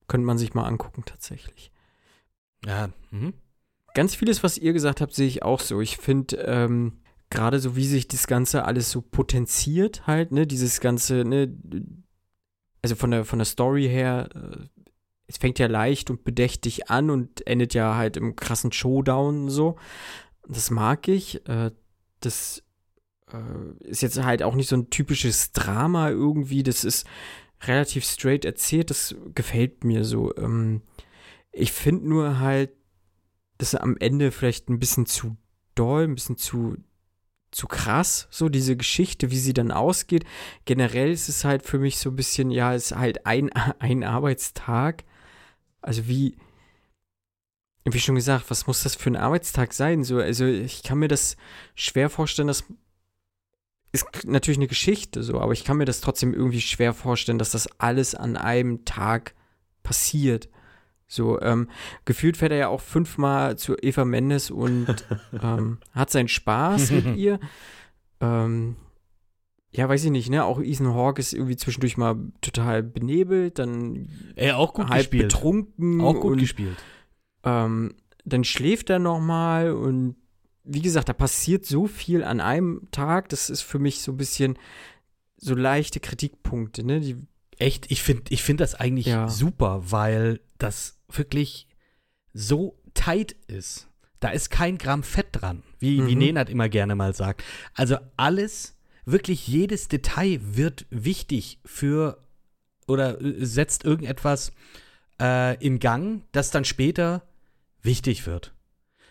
[0.08, 1.70] könnte man sich mal angucken tatsächlich.
[2.64, 3.34] Ja, mhm.
[3.94, 5.80] Ganz vieles, was ihr gesagt habt, sehe ich auch so.
[5.80, 7.00] Ich finde, ähm,
[7.36, 11.54] gerade so, wie sich das Ganze alles so potenziert halt, ne, dieses ganze, ne,
[12.82, 14.66] also von der, von der Story her, äh,
[15.28, 19.76] es fängt ja leicht und bedächtig an und endet ja halt im krassen Showdown so.
[20.48, 21.46] Das mag ich.
[21.48, 21.72] Äh,
[22.20, 22.62] das
[23.32, 26.62] äh, ist jetzt halt auch nicht so ein typisches Drama irgendwie.
[26.62, 27.06] Das ist
[27.62, 28.90] relativ straight erzählt.
[28.90, 30.34] Das gefällt mir so.
[30.36, 30.82] Ähm,
[31.50, 32.70] ich finde nur halt,
[33.58, 35.36] dass am Ende vielleicht ein bisschen zu
[35.74, 36.76] doll, ein bisschen zu
[37.56, 40.26] zu krass, so diese Geschichte, wie sie dann ausgeht.
[40.66, 44.04] Generell ist es halt für mich so ein bisschen, ja, es ist halt ein, ein
[44.04, 45.04] Arbeitstag.
[45.80, 46.36] Also wie,
[47.86, 50.04] wie schon gesagt, was muss das für ein Arbeitstag sein?
[50.04, 51.38] So, also ich kann mir das
[51.74, 52.64] schwer vorstellen, dass
[53.92, 57.52] ist natürlich eine Geschichte so, aber ich kann mir das trotzdem irgendwie schwer vorstellen, dass
[57.52, 59.34] das alles an einem Tag
[59.82, 60.50] passiert.
[61.08, 61.68] So, ähm,
[62.04, 64.86] gefühlt fährt er ja auch fünfmal zu Eva Mendes und
[65.42, 67.38] ähm, hat seinen Spaß mit ihr.
[68.20, 68.76] Ähm,
[69.70, 70.44] ja, weiß ich nicht, ne?
[70.44, 75.24] Auch Ethan Hawke ist irgendwie zwischendurch mal total benebelt, dann er auch gut halb gespielt.
[75.32, 76.00] betrunken.
[76.00, 76.76] Auch gut und, gespielt.
[77.44, 77.94] Ähm,
[78.24, 80.16] dann schläft er noch mal und
[80.64, 83.28] wie gesagt, da passiert so viel an einem Tag.
[83.28, 84.58] Das ist für mich so ein bisschen
[85.36, 86.98] so leichte Kritikpunkte, ne?
[87.00, 87.16] Die,
[87.58, 89.28] Echt, ich finde ich find das eigentlich Ja.
[89.28, 91.66] super, weil das wirklich
[92.32, 93.88] so tight ist.
[94.20, 96.18] Da ist kein Gramm Fett dran, wie, wie Mhm.
[96.20, 97.44] Nenad immer gerne mal sagt.
[97.74, 102.18] Also alles, wirklich jedes Detail wird wichtig für
[102.86, 104.52] oder äh, setzt irgendetwas
[105.20, 107.22] äh, in Gang, das dann später
[107.82, 108.52] wichtig wird.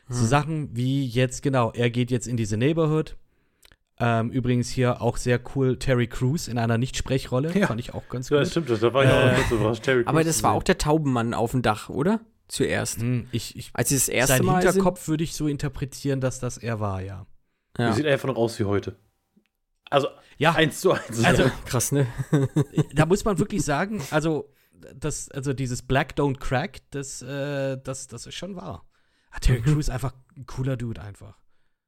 [0.10, 0.28] So Mhm.
[0.28, 3.16] Sachen wie jetzt, genau, er geht jetzt in diese Neighborhood.
[3.98, 7.58] Ähm, übrigens hier auch sehr cool Terry Crews in einer Nicht-Sprechrolle.
[7.58, 7.68] Ja.
[7.68, 8.42] Fand ich auch ganz Ja, gut.
[8.46, 9.84] das stimmt, das, da war ich auch Äh, noch kurz überrascht.
[9.84, 10.58] Terry aber Crews das zu war sehen.
[10.58, 12.20] auch der Taubenmann auf dem Dach, oder?
[12.48, 13.00] Zuerst.
[13.00, 14.62] Hm, ich, ich, Als das erste sein Mal.
[14.64, 17.26] Hinterkopf würde ich so interpretieren, dass das er war, ja.
[17.78, 17.94] Ja.
[17.94, 18.98] Sieht einfach noch aus wie heute.
[19.90, 21.24] Also, Ja, eins zu eins.
[21.24, 22.06] Also- Krass, ne?
[22.94, 24.52] da muss man wirklich sagen, also,
[24.94, 28.86] das, also dieses Black Don't Crack, das, äh, das, das ist schon wahr.
[29.32, 29.64] Ah, Terry Mhm.
[29.64, 31.38] Crews einfach ein cooler Dude einfach.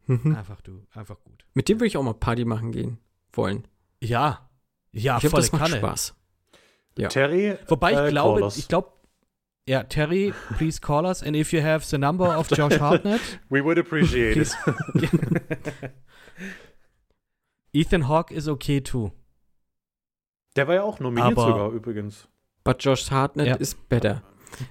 [0.07, 0.35] Mhm.
[0.35, 1.45] Einfach du, einfach gut.
[1.53, 2.97] Mit dem würde ich auch mal Party machen gehen
[3.33, 3.67] wollen.
[4.01, 4.49] Ja.
[4.91, 5.77] Ja, ich volle das macht Kanne.
[5.77, 6.15] Spaß.
[6.97, 7.09] Ja.
[7.09, 7.57] Terry.
[7.67, 8.57] Wobei ich äh, glaube, call us.
[8.57, 8.91] ich glaube,
[9.67, 13.61] ja, Terry, please call us and if you have the number of Josh Hartnett, We
[13.63, 14.57] would appreciate it.
[17.73, 19.11] Ethan Hawke is okay too.
[20.55, 22.27] Der war ja auch nominiert Aber- sogar übrigens.
[22.63, 23.55] But Josh Hartnett Ja.
[23.55, 24.23] is better.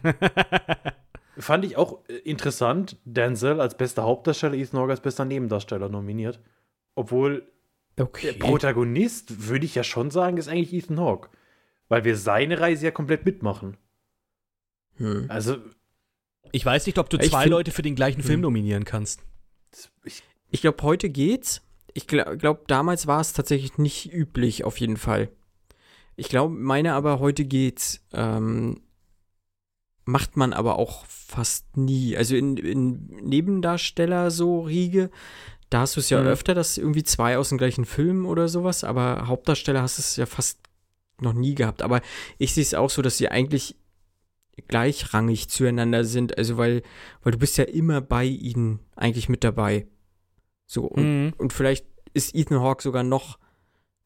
[1.38, 6.40] Fand ich auch äh, interessant, Denzel als bester Hauptdarsteller, Ethan Hawke als bester Nebendarsteller nominiert.
[6.94, 7.46] Obwohl
[7.98, 8.32] Okay.
[8.32, 11.30] der Protagonist, würde ich ja schon sagen, ist eigentlich Ethan Hawke.
[11.88, 13.76] Weil wir seine Reise ja komplett mitmachen.
[14.96, 15.26] Hm.
[15.28, 15.56] Also,
[16.52, 18.42] ich weiß nicht, ob du zwei find- Leute für den gleichen Film Hm.
[18.42, 19.22] nominieren kannst.
[20.04, 21.62] ich, Ich glaube, heute geht's.
[21.92, 25.28] Ich glaube, glaub, damals war es tatsächlich nicht üblich, auf jeden Fall.
[26.16, 28.04] Ich glaube, meine aber heute geht's.
[28.12, 28.80] Ähm,
[30.06, 32.16] macht man aber auch fast nie.
[32.16, 35.10] Also in, in Nebendarsteller so Riege,
[35.68, 36.28] da hast du es ja Mhm.
[36.28, 40.16] öfter, dass irgendwie zwei aus dem gleichen Film oder sowas, aber Hauptdarsteller hast du es
[40.16, 40.60] ja fast
[41.20, 41.82] noch nie gehabt.
[41.82, 42.00] Aber
[42.38, 43.76] ich sehe es auch so, dass sie eigentlich
[44.68, 46.38] gleichrangig zueinander sind.
[46.38, 46.82] Also weil,
[47.22, 49.86] weil du bist ja immer bei ihnen eigentlich mit dabei.
[50.66, 51.32] So, und, Mhm.
[51.38, 53.38] und vielleicht ist Ethan Hawke sogar noch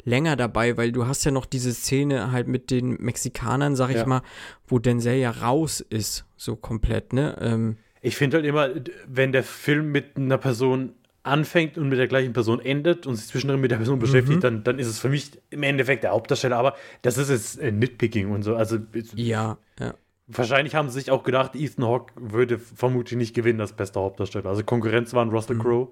[0.05, 3.97] länger dabei, weil du hast ja noch diese Szene halt mit den Mexikanern, sag ich
[3.97, 4.07] Ja.
[4.07, 4.23] mal,
[4.67, 7.37] wo Denzel ja raus ist, so komplett, ne?
[7.41, 8.71] Ähm, Ich finde halt immer,
[9.07, 13.27] wenn der Film mit einer Person anfängt und mit der gleichen Person endet und sich
[13.27, 14.41] zwischendrin mit der Person beschäftigt, Mhm.
[14.41, 16.57] dann, dann ist es für mich im Endeffekt der Hauptdarsteller.
[16.57, 18.57] Aber das ist jetzt äh, Nitpicking und so.
[18.57, 18.79] Also
[19.15, 19.93] Ja, ja.
[20.29, 24.49] wahrscheinlich haben sie sich auch gedacht, Ethan Hawke würde vermutlich nicht gewinnen als bester Hauptdarsteller.
[24.49, 25.61] Also Konkurrenz waren Russell Mhm.
[25.61, 25.89] Crowe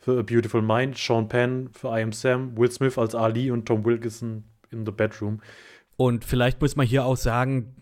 [0.00, 3.66] für A Beautiful Mind, Sean Penn für I Am Sam, Will Smith als Ali und
[3.66, 5.40] Tom Wilkinson in The Bedroom.
[5.96, 7.76] Und vielleicht muss man hier auch sagen,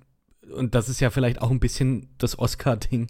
[0.52, 3.08] und das ist ja vielleicht auch ein bisschen das Oscar-Ding,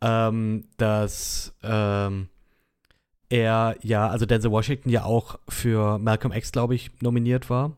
[0.00, 2.28] ähm, dass ähm,
[3.28, 7.76] er ja, also Denzel Washington ja auch für Malcolm X, glaube ich, nominiert war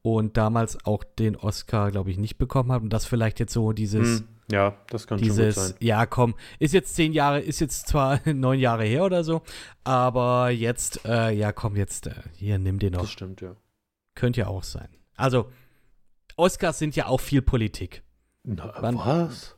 [0.00, 3.72] und damals auch den Oscar, glaube ich, nicht bekommen hat und das vielleicht jetzt so
[3.72, 5.46] dieses, Hm, ja, das kann schon gut sein.
[5.46, 9.42] dieses, ja komm, ist jetzt zehn Jahre, ist jetzt zwar neun Jahre her oder so,
[9.84, 13.02] aber jetzt, äh, ja komm, jetzt, äh, hier, nimm den noch.
[13.02, 13.56] Das stimmt, ja.
[14.14, 14.88] Könnte ja auch sein.
[15.16, 15.50] Also,
[16.36, 18.02] Oscars sind ja auch viel Politik.
[18.42, 19.56] Na, Wann- was?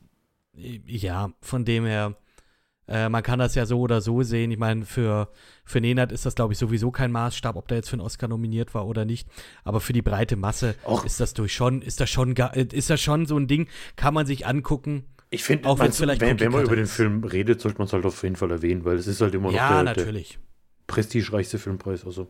[0.53, 2.15] Ja, von dem her,
[2.87, 4.51] äh, man kann das ja so oder so sehen.
[4.51, 5.29] Ich meine, für,
[5.63, 8.27] für Nenad ist das, glaube ich, sowieso kein Maßstab, ob der jetzt für einen Oscar
[8.27, 9.27] nominiert war oder nicht.
[9.63, 11.05] Aber für die breite Masse Och.
[11.05, 14.13] ist das durch schon, ist das schon, äh, ist das schon so ein Ding, kann
[14.13, 15.05] man sich angucken.
[15.31, 16.85] Ich finde, Auch wenn's vielleicht wenn, wenn man über den.
[16.85, 19.47] Film redet, sollte man es halt auf jeden Fall erwähnen, weil es ist halt immer
[19.47, 20.39] noch Ja, der, der natürlich.
[20.87, 22.05] prestigereichste Filmpreis.
[22.05, 22.27] Also,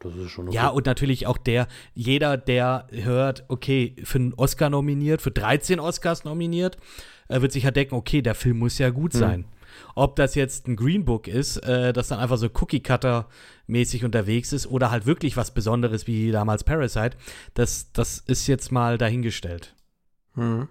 [0.00, 0.56] das ist schon okay.
[0.56, 5.80] Ja, und natürlich auch der, jeder, der hört, okay, für einen Oscar nominiert, für 13
[5.80, 6.76] Oscars nominiert,
[7.28, 9.46] äh, wird sich ja denken, okay, der Film muss ja gut sein.
[9.94, 14.66] Ob das jetzt ein Green Book ist, äh, das dann einfach so Cookie-Cutter-mäßig unterwegs ist
[14.66, 17.16] oder halt wirklich was Besonderes wie damals Parasite,
[17.54, 19.74] das, das ist jetzt mal dahingestellt.
[20.34, 20.68] Hm.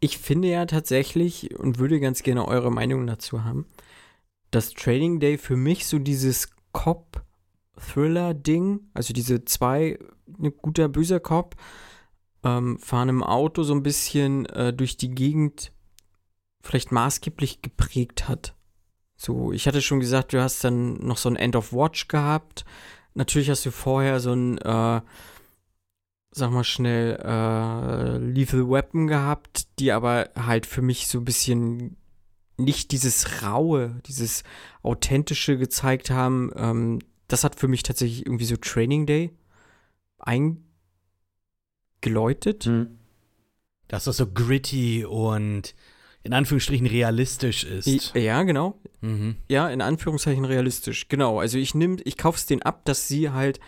[0.00, 3.66] Ich finde ja tatsächlich und würde ganz gerne eure Meinung dazu haben,
[4.50, 11.54] dass Training Day für mich so dieses Cop-Thriller-Ding, also diese zwei, ne, guter, böser Cop,
[12.44, 15.70] ähm, fahren im Auto so ein bisschen äh, durch die Gegend
[16.62, 18.54] vielleicht maßgeblich geprägt hat.
[19.16, 22.64] So, ich hatte schon gesagt, du hast dann noch so ein End of Watch gehabt.
[23.14, 25.00] Natürlich hast du vorher so ein, äh,
[26.30, 31.96] sag mal schnell, äh, Lethal Weapon gehabt, die aber halt für mich so ein bisschen
[32.56, 34.44] nicht dieses Raue, dieses
[34.82, 36.50] Authentische gezeigt haben.
[36.56, 39.30] Ähm, das hat für mich tatsächlich irgendwie so Training Day
[40.18, 42.64] eingeläutet.
[42.64, 42.98] Hm.
[43.88, 45.74] Dass das so gritty und
[46.24, 48.14] in Anführungsstrichen realistisch ist.
[48.14, 48.78] Ja, genau.
[49.00, 49.36] Mhm.
[49.48, 51.08] Ja, in Anführungszeichen realistisch.
[51.08, 51.40] Genau.
[51.40, 53.58] Also ich nimm, ich kauf's denen ab, dass sie halt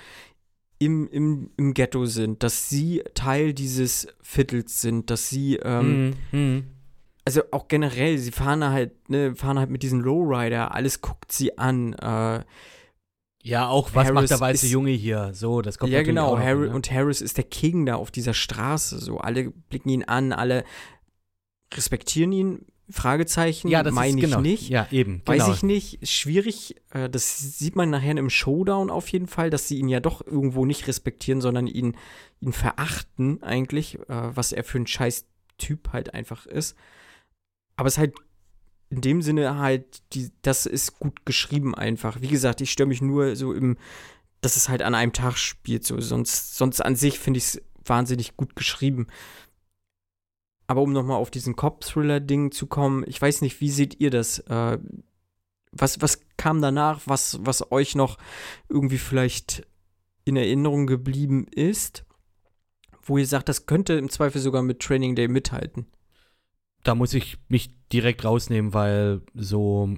[0.78, 6.38] im, im, im Ghetto sind, dass sie Teil dieses Viertels sind, dass sie, ähm, Mhm.
[6.38, 6.64] Mhm.
[7.24, 11.56] also auch generell, sie fahren halt, ne, fahren halt mit diesen Lowrider, alles guckt sie
[11.58, 11.94] an.
[11.94, 12.44] Äh,
[13.46, 15.30] Ja, auch was Harris macht der weiße ist- Junge hier?
[15.34, 16.28] So, das kommt ja, genau.
[16.34, 16.74] auch Harry, ne?
[16.74, 18.98] Und Harris ist der King da auf dieser Straße.
[19.00, 20.64] So, alle blicken ihn an, alle
[21.76, 22.66] respektieren ihn.
[22.90, 24.42] Fragezeichen, ja, das meine ich genau.
[24.42, 24.68] nicht.
[24.68, 25.22] Ja, eben.
[25.24, 25.54] Weiß genau.
[25.54, 26.02] ich nicht.
[26.02, 26.76] Ist Schwierig.
[26.90, 30.24] Äh, das sieht man nachher im Showdown auf jeden Fall, dass sie ihn ja doch
[30.26, 31.96] irgendwo nicht respektieren, sondern ihn,
[32.40, 35.24] ihn verachten eigentlich, äh, was er für ein scheiß
[35.56, 36.76] Typ halt einfach ist.
[37.76, 38.14] Aber es ist halt
[38.90, 42.20] in dem Sinne halt, die, das ist gut geschrieben einfach.
[42.20, 43.76] Wie gesagt, ich störe mich nur so im,
[44.40, 45.84] dass es halt an einem Tag spielt.
[45.84, 46.00] So.
[46.00, 49.06] Sonst, sonst an sich finde ich es wahnsinnig gut geschrieben.
[50.66, 54.38] Aber um nochmal auf diesen Cop-Thriller-Ding zu kommen, ich weiß nicht, wie seht ihr das?
[54.40, 54.78] Äh,
[55.72, 58.18] was, was kam danach, was, was euch noch
[58.68, 59.66] irgendwie vielleicht
[60.24, 62.04] in Erinnerung geblieben ist,
[63.02, 65.86] wo ihr sagt, das könnte im Zweifel sogar mit Training Day mithalten?
[66.84, 69.96] da muss ich mich direkt rausnehmen, weil so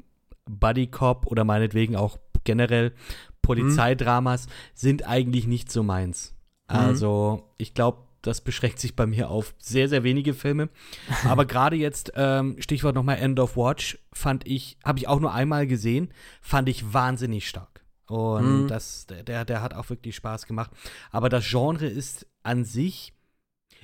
[0.49, 2.95] Buddy Cop oder meinetwegen auch generell
[3.43, 6.35] Polizeidramas sind eigentlich nicht so meins.
[6.69, 10.69] Also, ich glaube, das beschränkt sich bei mir auf sehr, sehr wenige Filme.
[11.25, 15.33] Aber gerade jetzt, ähm, Stichwort nochmal End of Watch, fand ich, habe ich auch nur
[15.33, 17.85] einmal gesehen, fand ich wahnsinnig stark.
[18.09, 18.67] Und Mhm.
[18.69, 20.71] das, der, der hat auch wirklich Spaß gemacht.
[21.11, 23.13] Aber das Genre ist an sich,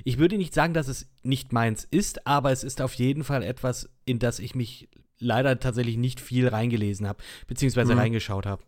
[0.05, 3.43] ich würde nicht sagen, dass es nicht meins ist, aber es ist auf jeden Fall
[3.43, 4.89] etwas, in das ich mich
[5.19, 7.99] leider tatsächlich nicht viel reingelesen habe, beziehungsweise Mhm.
[7.99, 8.63] reingeschaut habe.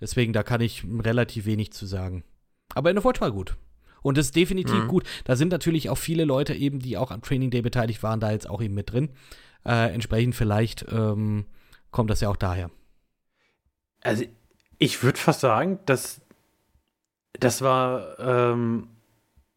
[0.00, 2.24] Deswegen, da kann ich relativ wenig zu sagen.
[2.74, 3.56] Aber in der Watch war gut.
[4.02, 4.88] Und das ist definitiv Mhm.
[4.88, 5.04] gut.
[5.24, 8.30] Da sind natürlich auch viele Leute eben, die auch am Training Day beteiligt waren, da
[8.30, 9.10] jetzt auch eben mit drin.
[9.64, 11.44] Äh, entsprechend vielleicht ähm,
[11.90, 12.70] kommt das ja auch daher.
[14.02, 14.24] Also,
[14.78, 16.22] ich würde fast sagen, dass
[17.38, 18.88] das war, ähm,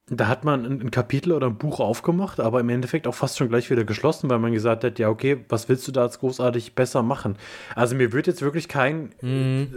[0.07, 3.37] da hat man ein, ein Kapitel oder ein Buch aufgemacht, aber im Endeffekt auch fast
[3.37, 6.19] schon gleich wieder geschlossen, weil man gesagt hat, ja, okay, was willst du da jetzt
[6.19, 7.37] großartig besser machen?
[7.75, 9.67] Also mir wird jetzt wirklich kein äh,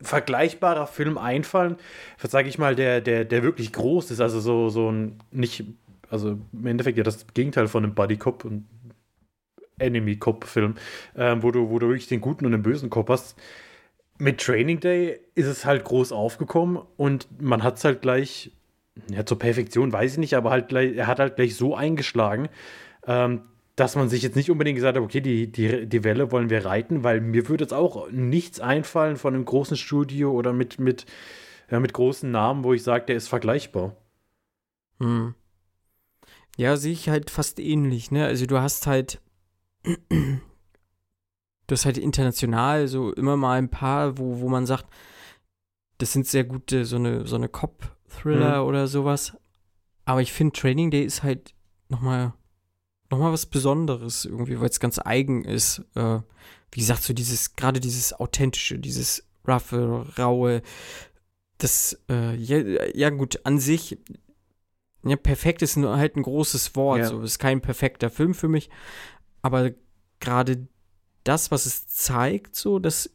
[0.00, 1.76] vergleichbarer Film einfallen,
[2.22, 5.64] sage ich mal, der, der, der wirklich groß ist, also so, so ein, nicht,
[6.10, 8.66] also im Endeffekt ja das Gegenteil von einem Buddy Cop und
[9.78, 10.74] Enemy-Cop-Film,
[11.16, 13.38] ähm, wo, du, wo du wirklich den guten und den bösen Cop hast.
[14.18, 18.52] Mit Training Day ist es halt groß aufgekommen und man hat es halt gleich,
[19.10, 22.48] ja, zur Perfektion weiß ich nicht, aber halt gleich, er hat halt gleich so eingeschlagen,
[23.06, 23.42] ähm,
[23.78, 26.64] dass man sich jetzt nicht unbedingt gesagt hat, okay, die, die, die Welle wollen wir
[26.64, 31.06] reiten, weil mir würde jetzt auch nichts einfallen von einem großen Studio oder mit, mit,
[31.70, 33.96] ja, mit großen Namen, wo ich sage, der ist vergleichbar.
[34.98, 35.34] Hm.
[36.56, 38.26] Ja, sehe ich halt fast ähnlich, ne?
[38.26, 39.20] Also du hast halt
[41.68, 44.86] du hast halt international so immer mal ein paar, wo, wo man sagt,
[45.98, 48.68] das sind sehr gute, so eine, so eine Cop-Thriller mhm.
[48.68, 49.36] oder sowas.
[50.04, 51.54] Aber ich finde, Training Day ist halt
[51.88, 52.32] nochmal
[53.10, 55.82] noch mal was Besonderes irgendwie, weil es ganz eigen ist.
[55.94, 56.20] Äh,
[56.72, 60.62] wie gesagt, so dieses, gerade dieses authentische, dieses roughe, raue,
[61.56, 62.58] das, äh, ja,
[62.94, 63.98] ja, gut, an sich,
[65.02, 67.06] ja, perfekt ist nur halt ein großes Wort, ja.
[67.06, 68.68] so, ist kein perfekter Film für mich,
[69.40, 69.70] aber
[70.20, 70.68] gerade
[71.24, 73.10] das, was es zeigt, so, das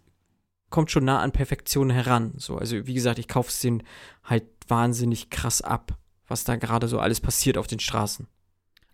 [0.70, 2.34] kommt schon nah an Perfektion heran.
[2.38, 3.84] So, also wie gesagt, ich kaufe es den
[4.24, 8.28] halt wahnsinnig krass ab, was da gerade so alles passiert auf den Straßen.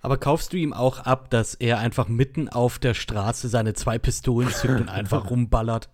[0.01, 3.99] Aber kaufst du ihm auch ab, dass er einfach mitten auf der Straße seine zwei
[3.99, 5.89] Pistolen zückt und einfach rumballert,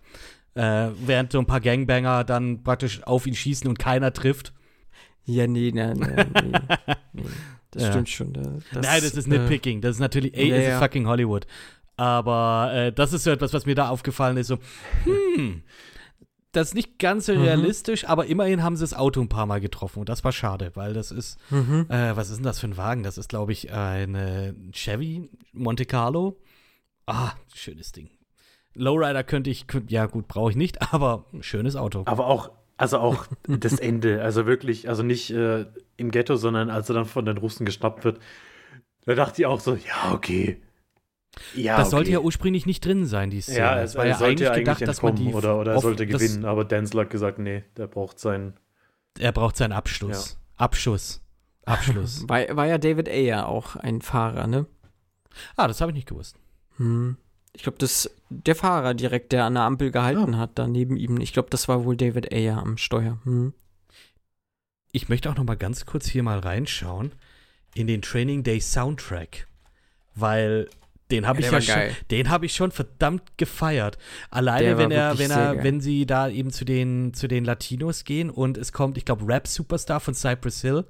[0.54, 4.52] äh, während so ein paar Gangbanger dann praktisch auf ihn schießen und keiner trifft?
[5.24, 7.22] Ja, nee, nein, nein, nee, nee.
[7.72, 7.90] Das ja.
[7.90, 8.32] stimmt schon.
[8.32, 9.82] Das, Nein, das ist Nitpicking.
[9.82, 11.46] Das ist natürlich, ey, ja, es ist fucking Hollywood.
[11.96, 14.46] Aber äh, das ist so etwas, was mir da aufgefallen ist.
[14.46, 14.58] So,
[15.04, 15.62] hm,
[16.56, 17.42] das ist nicht ganz so mhm.
[17.42, 20.72] realistisch, aber immerhin haben sie das Auto ein paar Mal getroffen und das war schade,
[20.74, 21.86] weil das ist, mhm.
[21.88, 23.02] äh, was ist denn das für ein Wagen?
[23.02, 26.38] Das ist, glaube ich, eine Chevy Monte Carlo.
[27.06, 28.10] Ah, schönes Ding.
[28.74, 32.02] Lowrider könnte ich, könnte, ja gut, brauche ich nicht, aber ein schönes Auto.
[32.06, 35.64] Aber auch also auch das Ende, also wirklich, also nicht äh,
[35.96, 38.20] im Ghetto, sondern als er dann von den Russen geschnappt wird,
[39.06, 40.60] da dachte ich auch so, ja, okay.
[41.54, 41.96] Ja, das okay.
[41.96, 43.58] sollte ja ursprünglich nicht drin sein, die Szene.
[43.58, 46.64] Ja, es war ja eigentlich gedacht, dass man die oder, oder er sollte gewinnen, aber
[46.64, 48.54] Denzel hat gesagt, nee, der braucht seinen.
[49.18, 50.32] Er braucht seinen Abschluss.
[50.32, 50.64] Ja.
[50.64, 51.22] Abschuss.
[51.64, 52.24] Abschluss.
[52.28, 54.66] war, war ja David Ayer auch ein Fahrer, ne?
[55.56, 56.36] Ah, das habe ich nicht gewusst.
[56.76, 57.16] Hm.
[57.52, 60.38] Ich glaube, das der Fahrer direkt, der an der Ampel gehalten ja.
[60.38, 61.20] hat, da neben ihm.
[61.20, 63.18] Ich glaube, das war wohl David Ayer am Steuer.
[63.24, 63.52] Hm.
[64.92, 67.12] Ich möchte auch noch mal ganz kurz hier mal reinschauen
[67.74, 69.46] in den Training Day Soundtrack,
[70.14, 70.68] weil
[71.10, 73.98] den habe ja, ich ja schon, den habe ich schon verdammt gefeiert.
[74.30, 78.30] Alleine wenn er, wenn er, wenn sie da eben zu den zu den Latinos gehen
[78.30, 80.84] und es kommt, ich glaube, Rap Superstar von Cypress Hill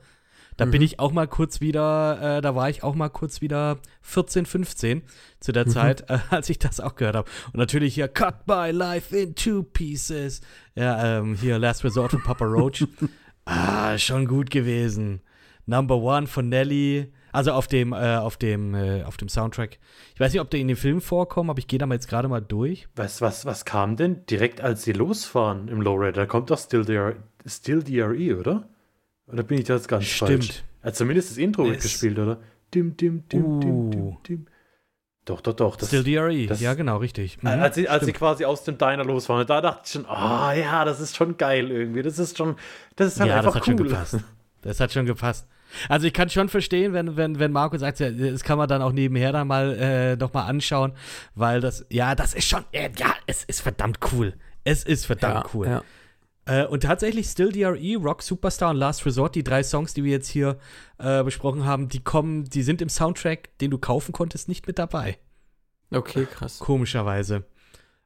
[0.57, 0.71] da mhm.
[0.71, 4.47] bin ich auch mal kurz wieder, äh, da war ich auch mal kurz wieder 14,
[4.47, 5.03] 15
[5.41, 5.71] zu der mhm.
[5.71, 7.31] Zeit, äh, als ich das auch gehört habe.
[7.47, 10.41] Und natürlich hier Cut My Life in Two Pieces.
[10.75, 12.87] Ja, ähm, hier Last Resort von Papa Roach.
[13.45, 15.21] ah, schon gut gewesen.
[15.67, 17.13] Number One von Nelly.
[17.37, 19.79] Also auf dem, äh, auf dem, äh, auf dem Soundtrack.
[20.15, 22.09] Ich weiß nicht, ob der in dem Film vorkommt, aber ich gehe da mal jetzt
[22.09, 22.89] gerade mal durch.
[22.97, 26.13] Was, was, was kam denn direkt, als sie losfahren im Lowrider?
[26.13, 27.13] Da kommt doch Still, DR,
[27.45, 28.67] Still DRE, oder?
[29.27, 30.47] Oder bin ich da jetzt ganz Stimmt.
[30.47, 30.65] falsch?
[30.83, 32.39] Ja, zumindest das Intro wird gespielt, oder?
[32.73, 33.61] Dim, dim, dim, uh.
[33.61, 34.47] dim, dim, dim.
[35.27, 35.77] Doch, doch, doch.
[35.77, 37.43] Das, Still DRE, das, ja, genau, richtig.
[37.43, 37.49] Mhm.
[37.49, 40.87] Als, sie, als sie quasi aus dem Diner losfahren, da dachte ich schon, oh ja,
[40.87, 42.01] das ist schon geil irgendwie.
[42.01, 42.57] Das ist schon,
[42.95, 43.77] das ist halt ja, einfach das hat cool.
[43.77, 44.21] Schon gepasst.
[44.67, 45.47] Das hat schon gepasst.
[45.89, 48.83] Also ich kann schon verstehen, wenn, wenn, wenn Marco sagt, ja, das kann man dann
[48.83, 50.93] auch nebenher dann mal äh, noch mal anschauen,
[51.35, 54.35] weil das, ja, das ist schon, äh, ja, es ist verdammt cool.
[54.65, 55.67] Es ist verdammt ja, cool.
[55.67, 55.83] Ja.
[56.47, 60.13] Äh, und tatsächlich Still DRE, Rock Superstar und Last Resort, die drei Songs, die wir
[60.13, 60.59] jetzt hier
[60.99, 64.79] äh, besprochen haben, die kommen, die sind im Soundtrack, den du kaufen konntest, nicht mit
[64.79, 65.19] dabei.
[65.91, 66.59] Okay, krass.
[66.59, 67.45] Komischerweise.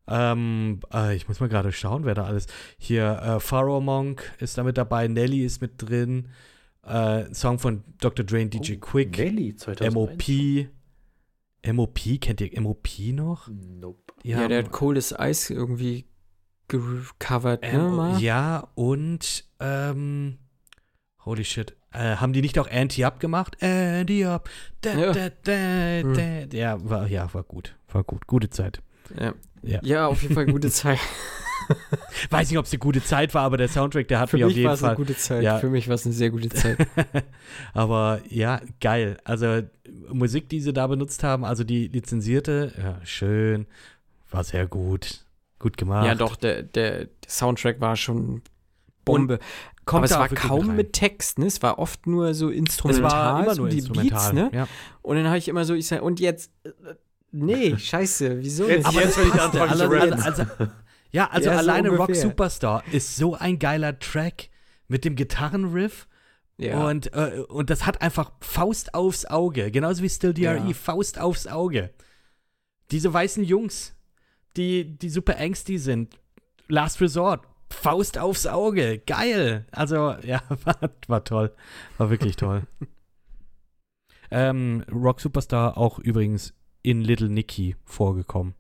[0.07, 2.47] Ähm, äh, ich muss mal gerade schauen, wer da alles.
[2.79, 6.29] Hier, äh, Pharaoh Monk ist da mit dabei, Nelly ist mit drin,
[6.85, 8.25] äh, Song von Dr.
[8.25, 9.19] Dre und DJ oh, Quick.
[9.19, 9.95] Nelly 2001.
[9.95, 10.69] MOP.
[11.75, 13.49] MOP, kennt ihr MOP noch?
[13.49, 14.15] Nope.
[14.23, 16.07] Ja, ja der hat Cooles Eis irgendwie
[16.69, 18.17] gecovert, ne?
[18.21, 20.39] Ja, und ähm,
[21.25, 21.77] holy shit.
[21.93, 23.63] Äh, haben die nicht auch Anti-Up gemacht?
[23.63, 24.49] Anti-Up.
[24.81, 25.13] Da, ja.
[25.13, 26.49] Da, da, hm.
[26.53, 27.77] ja, war, ja, war gut.
[27.89, 28.27] War gut.
[28.27, 28.81] Gute Zeit.
[29.19, 29.81] Ja, ja.
[29.83, 31.01] ja auf jeden Fall gute Zeit.
[32.31, 34.47] Weiß nicht, ob es eine gute Zeit war, aber der Soundtrack, der hat Für mir
[34.47, 34.77] auf jeden Fall.
[34.77, 35.43] Für mich war es eine gute Zeit.
[35.43, 35.59] Ja.
[35.59, 36.79] Für mich war es eine sehr gute Zeit.
[37.75, 39.19] aber ja, geil.
[39.25, 39.63] Also
[40.13, 43.67] Musik, die sie da benutzt haben, also die lizenzierte, ja, schön,
[44.31, 45.25] war sehr gut.
[45.59, 46.07] Gut gemacht.
[46.07, 48.43] Ja, doch, der, der, der Soundtrack war schon
[49.05, 49.39] Bombe.
[49.87, 51.47] Aber es war kaum mit, mit Text, ne?
[51.47, 54.51] Es war oft nur so instrumental, es war immer nur die Beats, ne?
[54.53, 54.69] Ja.
[55.03, 56.71] Und dann habe ich immer so, ich sage, und jetzt, äh,
[57.33, 60.45] nee, scheiße, wieso jetzt, Aber jetzt will ich anfangen zu also, also,
[61.13, 64.49] Ja, also ja, alleine so Rock Superstar ist so ein geiler Track
[64.89, 66.07] mit dem Gitarrenriff.
[66.57, 66.87] Ja.
[66.87, 70.75] Und, äh, und das hat einfach Faust aufs Auge, genauso wie Still DRE, ja.
[70.75, 71.91] Faust aufs Auge.
[72.91, 73.95] diese weißen Jungs,
[74.57, 76.19] die, die super angsty sind.
[76.69, 77.47] Last Resort.
[77.71, 78.99] Faust aufs Auge.
[78.99, 79.67] Geil.
[79.71, 81.55] Also, ja, war, war toll.
[81.99, 82.65] War wirklich toll.
[84.31, 86.53] ähm, Rock Superstar auch übrigens
[86.83, 88.55] in Little Nicky vorgekommen.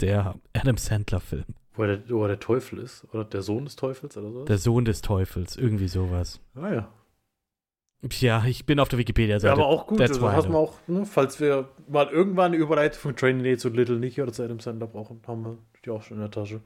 [0.00, 1.44] Der Adam Sandler-Film.
[1.74, 3.06] Wo er, der, wo er der Teufel ist.
[3.12, 4.44] Oder der Sohn des Teufels oder so.
[4.44, 5.56] Der Sohn des Teufels.
[5.56, 6.40] Irgendwie sowas.
[6.54, 6.88] ah ja.
[8.18, 9.52] Ja, ich bin auf der Ja, Wikipedia-Seite.
[9.52, 10.00] aber auch gut.
[10.00, 13.96] Also hast auch, ne, falls wir mal irgendwann eine Überleitung von Training Day zu Little
[13.98, 16.60] Nicky oder zu Adam Sandler brauchen, haben wir die auch schon in der Tasche.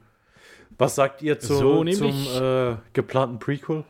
[0.77, 2.09] Was sagt ihr zu, So, zum
[2.41, 3.83] äh, geplanten Prequel?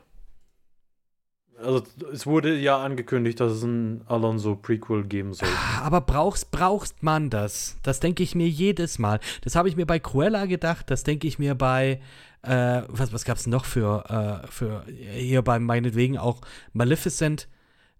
[1.58, 5.48] Also es wurde ja angekündigt, dass es ein Alonso-Prequel geben soll.
[5.82, 7.78] Aber brauchst, brauchst man das?
[7.82, 9.20] Das denke ich mir jedes Mal.
[9.42, 12.02] Das habe ich mir bei Cruella gedacht, das denke ich mir bei,
[12.42, 16.42] äh, was, was gab es noch für, äh, für, hier bei meinetwegen auch
[16.74, 17.48] Maleficent.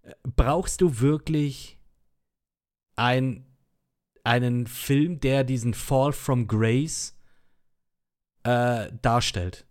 [0.02, 1.78] Äh, Brauchst du wirklich
[2.94, 3.46] ein,
[4.22, 7.16] einen Film, der diesen Fall from Grace
[8.42, 9.66] äh, darstellt?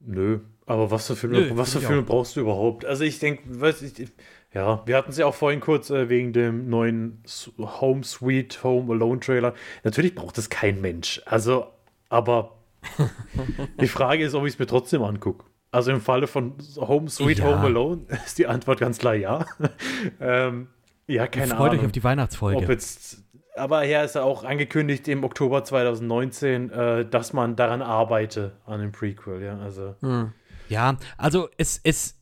[0.00, 2.06] Nö, aber was für Filme, Nö, was für Filme auch.
[2.06, 2.84] brauchst du überhaupt?
[2.84, 4.08] Also ich denke, weiß ich,
[4.52, 7.22] ja, wir hatten es ja auch vorhin kurz äh, wegen dem neuen
[7.58, 9.54] Home Sweet Home Alone Trailer.
[9.84, 11.22] Natürlich braucht es kein Mensch.
[11.24, 11.66] Also,
[12.10, 12.58] aber
[13.80, 15.44] die Frage ist, ob ich es mir trotzdem angucke.
[15.70, 17.46] Also im Falle von Home Sweet Ja.
[17.46, 19.46] Home Alone ist die Antwort ganz klar ja.
[20.20, 20.68] ähm,
[21.06, 21.80] ja, keine Freut Ahnung.
[21.80, 22.58] euch auf die Weihnachtsfolge.
[22.58, 23.22] Ob jetzt,
[23.56, 28.80] aber ja, ist ja auch angekündigt im Oktober 2019, äh, dass man daran arbeite, an
[28.80, 29.58] dem Prequel, ja.
[29.58, 29.94] Also.
[30.00, 30.32] Hm.
[30.68, 32.18] Ja, also es, es,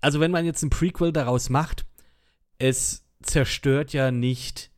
[0.00, 1.86] also wenn man jetzt ein Prequel daraus macht,
[2.58, 4.70] es zerstört ja nicht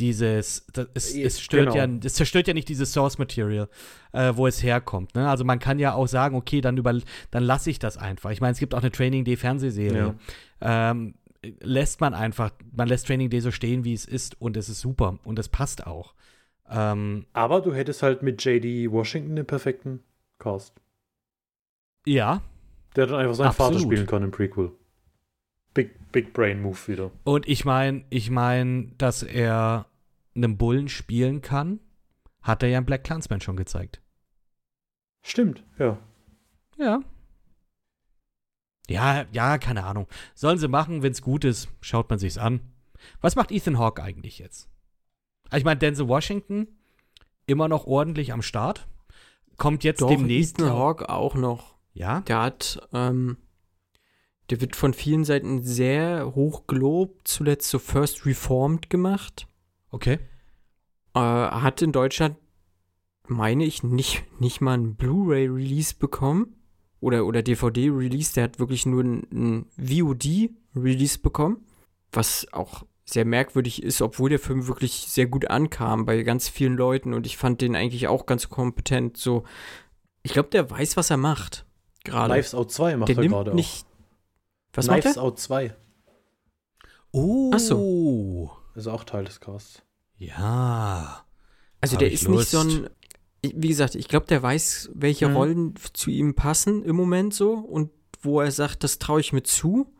[0.00, 1.76] dieses, das, es, Ja, es stört genau.
[1.76, 3.68] ja, es zerstört ja nicht dieses Source Material,
[4.12, 5.14] äh, wo es herkommt.
[5.14, 5.28] Ne?
[5.28, 6.96] Also man kann ja auch sagen, okay, dann über,
[7.30, 8.30] dann lasse ich das einfach.
[8.30, 10.14] Ich meine, es gibt auch eine Training Day Fernsehserie.
[10.60, 11.14] Ähm,
[11.60, 14.80] lässt man einfach, man lässt Training Day so stehen, wie es ist, und es ist
[14.80, 16.14] super und es passt auch.
[16.70, 20.00] Ähm, Aber du hättest halt mit JD Washington den perfekten
[20.38, 20.74] Cast.
[22.08, 22.42] Ja,
[22.96, 23.92] Der dann einfach seinen Vater Absolut.
[23.92, 24.72] spielen kann im Prequel.
[25.74, 27.10] Big, Big Brain Move wieder.
[27.24, 29.86] Und ich meine, ich meine, dass er
[30.34, 31.80] einen Bullen spielen kann,
[32.42, 34.00] hat er ja in Black Clansman schon gezeigt.
[35.22, 35.98] Stimmt, ja.
[36.78, 37.00] Ja.
[38.88, 40.06] Ja, ja, keine Ahnung.
[40.34, 42.60] Sollen sie machen, wenn es gut ist, schaut man sich's an.
[43.20, 44.68] Was macht Ethan Hawke eigentlich jetzt?
[45.54, 46.68] Ich meine, Denzel Washington
[47.46, 48.86] immer noch ordentlich am Start.
[49.56, 50.58] Kommt jetzt Doch, demnächst.
[50.58, 51.77] Ethan Hawke auch noch.
[51.98, 52.20] Ja.
[52.20, 53.38] Der hat, ähm,
[54.50, 59.48] der wird von vielen Seiten sehr hoch gelobt, zuletzt so First Reformed gemacht.
[59.90, 60.20] Okay.
[61.14, 62.36] Äh, hat in Deutschland,
[63.26, 66.54] meine ich, nicht, nicht mal ein Blu-ray-Release bekommen.
[67.00, 68.32] Oder, oder DVD-Release.
[68.34, 71.66] Der hat wirklich nur ein, ein VOD-Release bekommen.
[72.12, 76.76] Was auch sehr merkwürdig ist, obwohl der Film wirklich sehr gut ankam bei ganz vielen
[76.76, 77.12] Leuten.
[77.12, 79.16] Und ich fand den eigentlich auch ganz kompetent.
[79.16, 79.42] So,
[80.22, 81.64] ich glaube, der weiß, was er macht.
[82.04, 82.34] Gerade.
[82.34, 83.84] Knives Out 2 macht Der er nimmt gerade nicht.
[83.84, 83.88] auch.
[84.74, 85.22] Was macht Knives er?
[85.22, 85.76] Out 2
[87.12, 87.50] Oh.
[87.54, 89.82] Ach ist auch Teil des Casts.
[90.18, 91.24] Ja.
[91.80, 92.76] Also Hab der ist nicht so Lust.
[92.76, 92.90] ein.
[93.54, 95.36] Wie gesagt, ich glaube, der weiß, welche Mhm.
[95.36, 97.90] Rollen zu ihm passen im Moment so und
[98.20, 99.94] wo er sagt, das traue ich mir zu.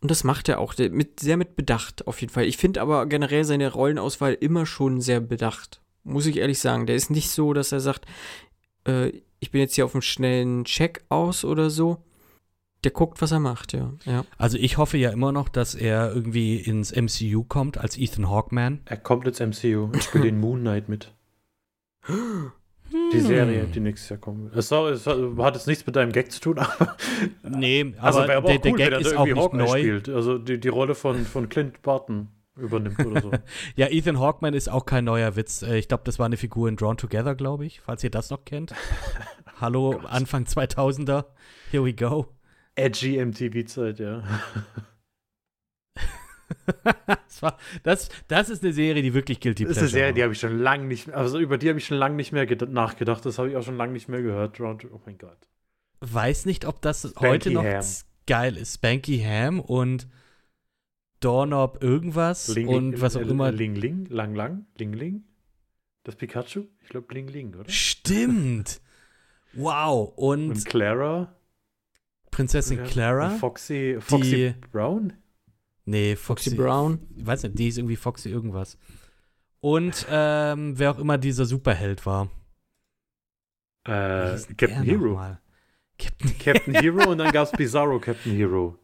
[0.00, 2.44] Und das macht er auch, der mit, sehr mit Bedacht auf jeden Fall.
[2.44, 5.80] Ich finde aber generell seine Rollenauswahl immer schon sehr bedacht.
[6.04, 6.86] Muss ich ehrlich sagen.
[6.86, 8.06] Der ist nicht so, dass er sagt,
[8.88, 11.98] äh, ich bin jetzt hier auf einem schnellen Check aus oder so.
[12.84, 13.92] Der guckt, was er macht, ja.
[14.04, 14.24] ja.
[14.36, 18.80] Also ich hoffe ja immer noch, dass er irgendwie ins MCU kommt als Ethan Hawkman.
[18.84, 21.12] Er kommt ins MCU und spielt den Moon Knight mit.
[23.12, 24.56] Die Serie, die nächstes Jahr kommen wird.
[24.56, 26.96] Es, soll- es hat jetzt nichts mit deinem Gag zu tun, aber.
[27.42, 29.56] Nee, Also aber aber der, auch der cool, Gag wenn er ist auch nicht Hawkeye
[29.58, 29.78] neu.
[29.78, 30.08] spielt.
[30.08, 32.28] Also die, die Rolle von, von Clint Barton
[32.58, 33.30] übernimmt oder so.
[33.76, 35.62] Ja, Ethan Hawkman ist auch kein neuer Witz.
[35.62, 38.30] Äh, Ich glaube, das war eine Figur in Drawn Together, glaube ich, falls ihr das
[38.30, 38.74] noch kennt.
[39.60, 41.24] Hallo, Anfang 2000er.
[41.70, 42.26] Here we go.
[42.76, 44.22] Edgy MTV-Zeit, ja.
[47.06, 50.22] das, war, das, das ist eine Serie, die wirklich Guilty Das ist eine Serie, die
[50.22, 52.66] habe ich schon lange nicht also über die habe ich schon lange nicht mehr ged-
[52.66, 53.24] nachgedacht.
[53.26, 54.60] Das habe ich auch schon lange nicht mehr gehört.
[54.60, 55.38] Oh mein Gott.
[56.00, 57.84] Weiß nicht, ob das heute noch Ham.
[58.26, 58.74] geil ist.
[58.76, 60.06] Spanky Ham und
[61.20, 63.50] Doorknob irgendwas Ling, und was auch äh, immer.
[63.52, 65.24] Ling Ling, Lang Lang, Ling Ling.
[66.04, 66.64] Das Pikachu?
[66.82, 67.68] Ich glaube Ling Ling, oder?
[67.70, 68.80] Stimmt.
[69.52, 70.12] Wow.
[70.16, 71.34] Und, Und Clara.
[72.30, 72.84] Prinzessin.
[72.84, 73.32] Clara.
[73.32, 75.12] Und Foxy, Foxy Die- Brown?
[75.84, 77.00] Nee, Foxy Foxy, Brown.
[77.16, 78.78] Ich weiß nicht, die ist irgendwie Foxy irgendwas.
[79.60, 82.30] Und ähm, wer auch immer dieser Superheld war.
[83.84, 85.16] Äh, Captain Hero.
[85.98, 88.78] Captain Captain Hero und dann gab es Bizarro Captain Hero.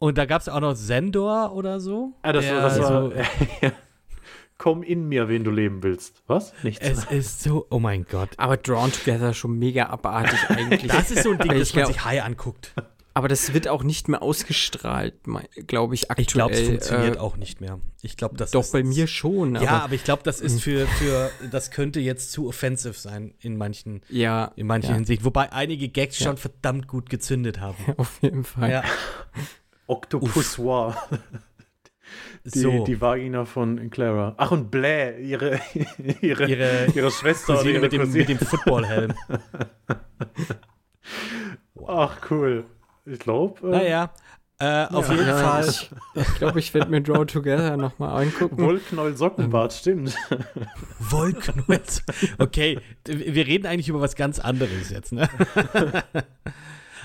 [0.00, 2.14] Und da gab es auch noch Sendor oder so.
[2.22, 3.10] Ah, das, war- das war.
[3.10, 3.12] so-
[3.60, 3.72] ja.
[4.56, 6.22] komm in mir, wen du leben willst.
[6.26, 6.54] Was?
[6.62, 6.80] Nichts.
[6.86, 8.30] Es ist so, oh mein Gott.
[8.38, 10.90] Aber Drawn Together schon mega abartig eigentlich.
[10.92, 12.72] Das ist so ein Ding, das man sich high anguckt.
[13.12, 15.14] Aber das wird auch nicht mehr ausgestrahlt,
[15.66, 16.22] glaube ich, aktuell.
[16.26, 17.78] Ich glaube, es funktioniert äh, auch nicht mehr.
[18.02, 19.56] Ich glaube, das Doch, ist, bei mir schon.
[19.56, 23.34] Ja, aber, aber ich glaube, das ist für, für, das könnte jetzt zu offensive sein
[23.40, 25.24] in manchen, ja, in manchen ja, Hinsicht.
[25.24, 26.28] Wobei einige Gags Ja.
[26.28, 27.76] schon verdammt gut gezündet haben.
[27.98, 28.70] auf jeden Fall.
[28.70, 28.84] Ja,
[29.90, 31.08] Octopus War.
[32.44, 32.84] Die, so.
[32.84, 34.34] die Vagina von Clara.
[34.36, 35.60] Ach, und Bläh, ihre,
[36.22, 38.18] ihre, ihre ihre Schwester Cousine ihre mit dem, Cousine.
[38.20, 39.14] mit dem Footballhelm.
[41.86, 42.64] Ach, cool.
[43.04, 43.60] Ich glaube.
[43.66, 44.12] Äh, Naja,
[44.58, 45.68] äh, auf jeden ja, Fall.
[45.68, 48.58] Ich, ich glaube, ich werde mir Draw Together nochmal angucken.
[48.58, 50.14] Wollknoll Sockenbart, stimmt.
[50.98, 52.02] Wollknut.
[52.38, 55.28] Okay, wir reden eigentlich über was ganz anderes jetzt, ne?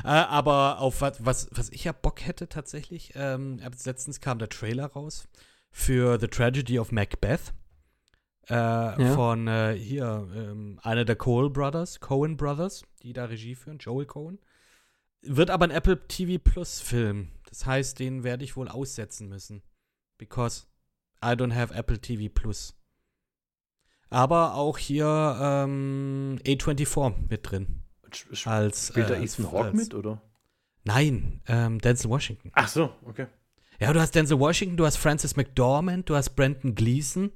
[0.05, 4.49] Äh, Aber auf was, was, was ich ja Bock hätte tatsächlich, ähm, letztens kam der
[4.49, 5.27] Trailer raus
[5.71, 7.53] für The Tragedy of Macbeth.
[8.47, 13.79] Äh, Von äh, hier, ähm, einer der Cole Brothers, Cohen Brothers, die da Regie führen,
[13.79, 14.37] Joel Cohen.
[15.23, 17.31] Wird aber ein Apple TV Plus Film.
[17.49, 19.63] Das heißt, den werde ich wohl aussetzen müssen.
[20.19, 20.67] Because
[21.23, 22.75] I don't have Apple TV Plus.
[24.11, 25.07] Aber auch hier
[25.41, 27.81] ähm, A24 mit drin.
[28.15, 30.21] Sch- Als, Spielt da äh, Ethan Hawke mit, oder?
[30.83, 32.51] Nein, ähm, Denzel Washington.
[32.53, 33.27] Ach so, okay.
[33.79, 37.31] Ja, du hast Denzel Washington, du hast Francis McDormand, du hast Brandon Gleason,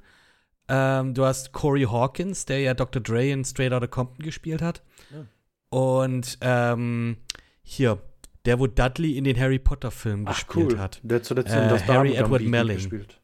[0.69, 3.01] ähm, du hast Corey Hawkins, der ja Dr.
[3.01, 4.83] Dre in Straight Outta Compton gespielt hat.
[5.11, 5.25] Ja.
[5.69, 7.17] Und ähm,
[7.61, 8.01] hier,
[8.45, 10.79] der, wo Dudley in den Harry Potter-Filmen gespielt cool.
[10.79, 10.99] hat.
[11.03, 12.77] Der hat zuletzt Äh, das Harry Edward Melling.
[12.77, 13.19] gespielt.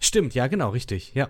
[0.00, 1.28] Stimmt, ja, genau, richtig, ja.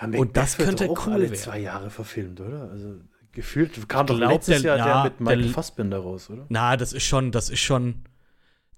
[0.00, 1.34] Ja, Und das könnte auch cool alle werden.
[1.36, 2.70] zwei Jahre verfilmt, oder?
[2.70, 3.00] Also
[3.32, 6.46] gefühlt kam doch letztes der- Jahr ja, der mit Michael der- Fassbender raus, oder?
[6.48, 8.02] Na, das ist schon, das ist schon,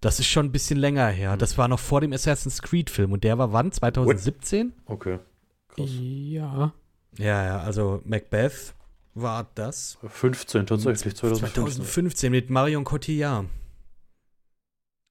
[0.01, 1.37] das ist schon ein bisschen länger her.
[1.37, 3.73] Das war noch vor dem Assassin's Creed-Film und der war wann?
[3.73, 4.73] 2017?
[4.87, 5.19] Okay.
[5.69, 5.89] Krass.
[5.91, 6.73] Ja.
[7.19, 8.75] Ja, ja, also Macbeth
[9.15, 9.99] war das.
[10.07, 11.63] 15 tatsächlich, 2015.
[11.65, 13.47] 2015 mit Marion Cotillard.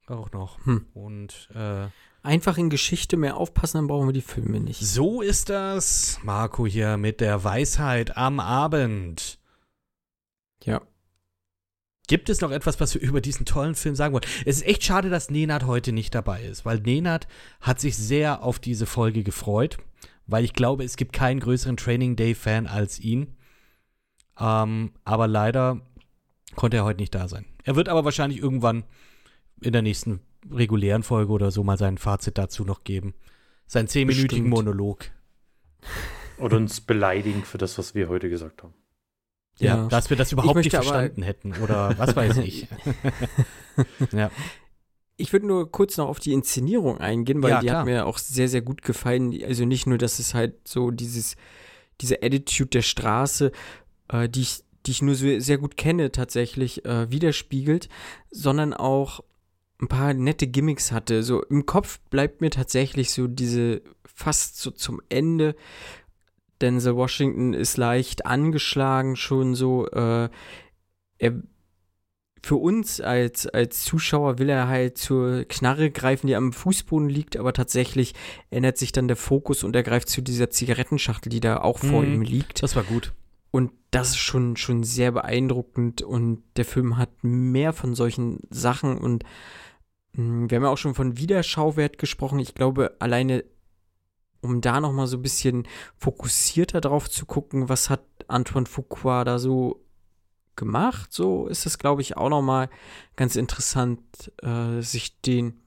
[0.08, 0.58] Auch noch.
[0.66, 0.86] Hm.
[0.94, 1.88] Und äh,
[2.22, 4.82] Einfach in Geschichte mehr aufpassen, dann brauchen wir die Filme nicht.
[4.82, 9.40] so ist das, Marco hier mit der Weisheit am Abend.
[10.64, 10.82] Ja.
[12.08, 14.26] Gibt es noch etwas, was wir über diesen tollen Film sagen wollen?
[14.46, 17.28] Es ist echt schade, dass Nenad heute nicht dabei ist, weil Nenad
[17.62, 19.78] hat sich sehr auf diese Folge gefreut,
[20.26, 23.38] weil ich glaube, es gibt keinen größeren Training Day-Fan als ihn.
[24.40, 25.82] Ähm, aber leider
[26.56, 27.46] konnte er heute nicht da sein.
[27.64, 28.84] Er wird aber wahrscheinlich irgendwann
[29.62, 30.22] in der nächsten
[30.52, 33.14] regulären Folge oder so mal sein Fazit dazu noch geben.
[33.68, 34.50] Seinen zehnminütigen.
[34.50, 35.06] Monolog.
[36.38, 38.74] Oder uns beleidigen für das, was wir heute gesagt haben.
[39.58, 39.88] Ja, Ja.
[39.88, 42.68] dass wir das überhaupt nicht verstanden hätten oder was weiß ich.
[44.14, 44.32] ja.
[45.18, 47.80] Ich würde nur kurz noch auf die Inszenierung eingehen, weil Ja, die klar.
[47.80, 49.38] hat mir auch sehr, sehr gut gefallen.
[49.44, 51.36] Also nicht nur, dass es halt so dieses,
[52.00, 53.52] diese Attitude der Straße,
[54.08, 57.90] äh, die ich, die ich nur so sehr gut kenne, tatsächlich äh, widerspiegelt,
[58.32, 59.20] sondern auch
[59.82, 61.24] ein paar nette Gimmicks hatte.
[61.24, 65.56] So im Kopf bleibt mir tatsächlich so diese fast so zum Ende.
[66.62, 69.88] Denzel Washington ist leicht angeschlagen, schon so.
[69.88, 70.30] Äh,
[71.18, 71.34] er
[72.42, 77.36] für uns als, als Zuschauer will er halt zur Knarre greifen, die am Fußboden liegt,
[77.36, 78.14] aber tatsächlich
[78.50, 82.02] ändert sich dann der Fokus und er greift zu dieser Zigarettenschachtel, die da auch vor
[82.02, 82.14] Mhm.
[82.14, 82.64] ihm liegt.
[82.64, 83.14] Das war gut.
[83.52, 88.98] Und das ist schon, schon sehr beeindruckend und der Film hat mehr von solchen Sachen
[88.98, 89.24] und
[90.14, 92.40] wir haben ja auch schon von Wiederschauwert gesprochen.
[92.40, 93.44] Ich glaube, alleine
[94.42, 99.38] um da nochmal so ein bisschen fokussierter drauf zu gucken, was hat Antoine Fuqua da
[99.40, 99.84] so
[100.56, 102.70] gemacht, so ist es, glaube ich, auch nochmal
[103.16, 104.02] ganz interessant,
[104.42, 105.62] äh, sich den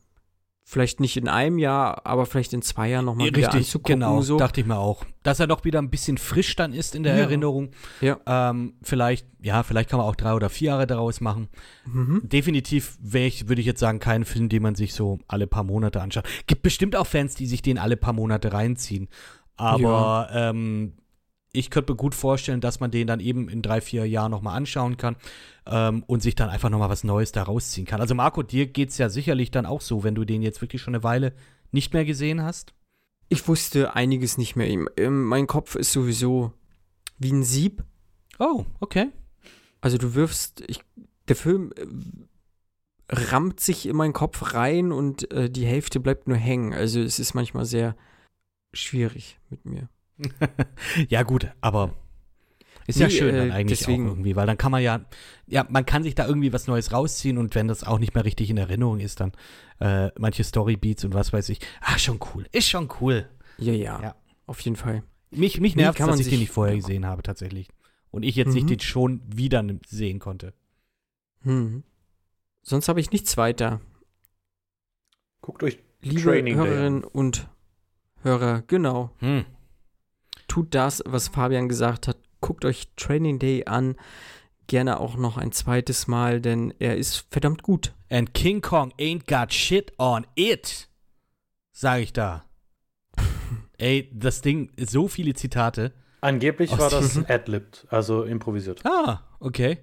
[0.73, 4.01] vielleicht nicht in einem Jahr, aber vielleicht in zwei Jahren nochmal wieder Richtig, anzugucken.
[4.01, 4.39] genau, so.
[4.39, 5.05] dachte ich mir auch.
[5.23, 7.25] Dass er doch wieder ein bisschen frisch dann ist in der Ja.
[7.25, 7.73] Erinnerung.
[8.01, 8.19] Ja.
[8.27, 11.49] Ähm, vielleicht, ja, vielleicht kann man auch drei oder vier Jahre daraus machen.
[11.85, 12.23] Mhm.
[12.25, 15.65] Definitiv wäre ich, würde ich jetzt sagen, kein Film, den man sich so alle paar
[15.65, 16.25] Monate anschaut.
[16.47, 19.09] Gibt bestimmt auch Fans, die sich den alle paar Monate reinziehen.
[19.57, 20.95] Aber ähm,
[21.53, 24.57] ich könnte mir gut vorstellen, dass man den dann eben in drei, vier Jahren nochmal
[24.57, 25.17] anschauen kann
[25.67, 28.01] ähm, und sich dann einfach nochmal was Neues da rausziehen kann.
[28.01, 30.81] Also Marco, dir geht es ja sicherlich dann auch so, wenn du den jetzt wirklich
[30.81, 31.35] schon eine Weile
[31.71, 32.75] nicht mehr gesehen hast.
[33.29, 34.87] Ich wusste einiges nicht mehr.
[35.11, 36.53] Mein Kopf ist sowieso
[37.19, 37.85] wie ein Sieb.
[38.39, 39.11] Oh, okay.
[39.81, 40.81] Also du wirfst, ich,
[41.29, 46.37] der Film äh, rammt sich in meinen Kopf rein und äh, die Hälfte bleibt nur
[46.37, 46.73] hängen.
[46.73, 47.97] Also es ist manchmal sehr
[48.73, 49.89] schwierig mit mir.
[51.09, 51.95] ja, gut, aber
[52.87, 55.05] ist ja Nee, schön dann äh, eigentlich deswegen- auch irgendwie, weil dann kann man ja,
[55.47, 58.25] ja, man kann sich da irgendwie was Neues rausziehen und wenn das auch nicht mehr
[58.25, 59.33] richtig in Erinnerung ist, dann
[59.81, 63.29] äh, manche Storybeats und was weiß ich, ah, schon cool, ist schon cool.
[63.59, 64.17] Ja, ja, Ja.
[64.47, 65.03] auf jeden Fall.
[65.31, 67.69] Mich, mich nervt, kann dass man ich den nicht vorher gesehen habe, tatsächlich.
[68.11, 68.69] Und ich jetzt nicht Mhm.
[68.69, 70.53] den schon wieder sehen konnte.
[71.43, 71.85] Hm.
[72.63, 73.81] Sonst habe ich nichts weiter.
[75.41, 77.49] Guckt euch Liebe Training Hörerinnen und
[78.23, 79.11] Hörer, genau.
[79.19, 79.45] Hm.
[80.53, 82.19] Tut das, was Fabian gesagt hat.
[82.43, 83.97] Guckt euch Training Day an.
[84.67, 87.95] Gerne auch noch ein zweites Mal, denn er ist verdammt gut.
[88.11, 90.91] And King Kong ain't got shit on it.
[91.73, 92.45] Sag ich da.
[93.79, 95.95] Ey, das Ding, so viele Zitate.
[96.21, 98.85] Angeblich war das ad-libbed, also improvisiert.
[98.85, 99.79] Ah, okay.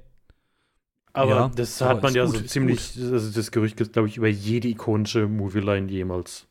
[1.14, 3.76] Aber Ja, das aber hat man ist ja gut, so ist ziemlich, also das Gerücht
[3.76, 6.46] gibt, glaube ich, über jede ikonische Movieline jemals.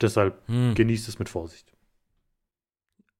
[0.00, 0.76] Deshalb Hm.
[0.76, 1.72] genießt es mit Vorsicht.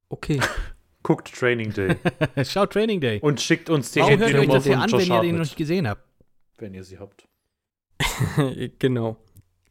[0.08, 0.40] Okay.
[1.02, 1.96] Guckt Training Day
[2.44, 3.20] Schaut Training Day.
[3.20, 5.44] und schickt uns die Warum hört ihr euch das hier an, wenn ihr den noch
[5.44, 6.02] nicht gesehen habt?
[6.60, 7.28] wenn ihr sie habt.
[8.78, 9.16] genau.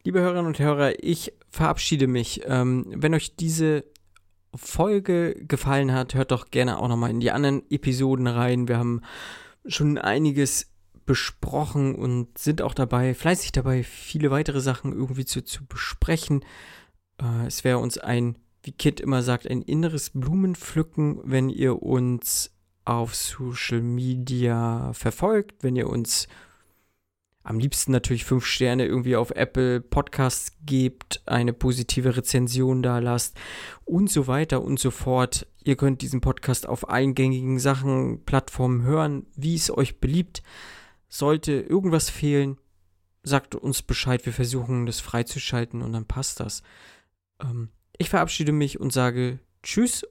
[0.04, 2.42] Liebe Hörerinnen und Hörer, ich verabschiede mich.
[2.46, 3.84] Ähm, wenn euch diese
[4.54, 8.68] Folge gefallen hat, hört doch gerne auch nochmal in die anderen Episoden rein.
[8.68, 9.02] Wir haben
[9.66, 10.72] schon einiges
[11.04, 16.44] besprochen und sind auch dabei, fleißig dabei, viele weitere Sachen irgendwie zu, zu besprechen.
[17.20, 18.36] Äh, es wäre uns ein,
[18.68, 22.54] wie Kit immer sagt, ein inneres Blumenpflücken, wenn ihr uns
[22.84, 26.28] auf Social Media verfolgt, wenn ihr uns
[27.42, 33.38] am liebsten natürlich fünf Sterne irgendwie auf Apple Podcasts gebt, eine positive Rezension da lasst
[33.86, 35.46] und so weiter und so fort.
[35.64, 40.42] Ihr könnt diesen Podcast auf eingängigen Sachen, Plattformen hören, wie es euch beliebt.
[41.08, 42.58] Sollte irgendwas fehlen,
[43.22, 44.26] sagt uns Bescheid.
[44.26, 46.62] Wir versuchen das freizuschalten und dann passt das.
[47.40, 50.06] Ähm, ich verabschiede mich und sage Tschüss.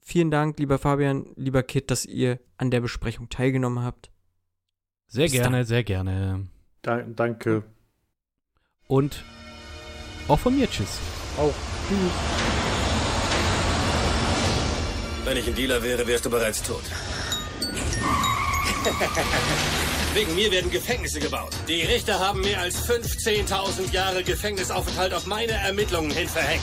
[0.00, 4.10] Vielen Dank, lieber Fabian, lieber Kit, dass ihr an der Besprechung teilgenommen habt.
[5.06, 6.48] Sehr Bis gerne, sehr gerne.
[6.82, 7.64] Da, danke.
[8.86, 9.24] Und
[10.28, 10.98] auch von mir tschüss.
[11.38, 11.54] Auch.
[15.24, 16.82] Wenn ich ein Dealer wäre, wärst du bereits tot.
[20.14, 21.52] Wegen mir werden Gefängnisse gebaut.
[21.68, 26.62] Die Richter haben mehr als 15.000 Jahre Gefängnisaufenthalt auf meine Ermittlungen hin verhängt.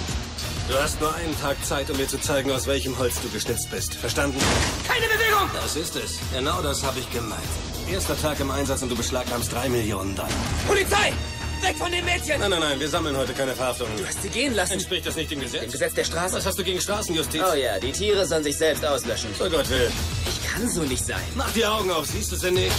[0.68, 3.70] Du hast nur einen Tag Zeit, um mir zu zeigen, aus welchem Holz du geschnitzt
[3.70, 3.93] bist.
[3.93, 4.39] Verstanden?
[4.88, 5.47] Keine Bewegung!
[5.53, 6.18] Das ist es.
[6.34, 7.41] Genau das habe ich gemeint.
[7.88, 10.30] Erster Tag im Einsatz und du beschlagnahmst drei Millionen Dollar.
[10.68, 11.13] Polizei!
[11.61, 12.39] Weg von den Mädchen!
[12.39, 13.95] Nein, nein, nein, wir sammeln heute keine Verhaftungen.
[13.95, 14.74] Du hast sie gehen lassen.
[14.74, 15.63] Entspricht das nicht dem Gesetz?
[15.66, 16.36] Im Gesetz der Straße.
[16.36, 17.41] Was hast du gegen Straßenjustiz?
[17.43, 19.30] Oh ja, die Tiere sollen sich selbst auslöschen.
[19.38, 19.91] So Gott will.
[20.28, 21.22] Ich kann so nicht sein.
[21.36, 22.76] Mach die Augen auf, siehst du sie nicht?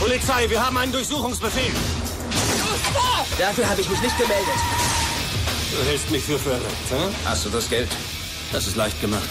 [0.00, 1.72] Polizei, wir haben einen Durchsuchungsbefehl.
[3.38, 5.07] Dafür habe ich mich nicht gemeldet.
[5.78, 6.96] Du hältst mich für verrückt, hä?
[7.24, 7.88] Hast du das Geld?
[8.50, 9.28] Das ist leicht gemacht.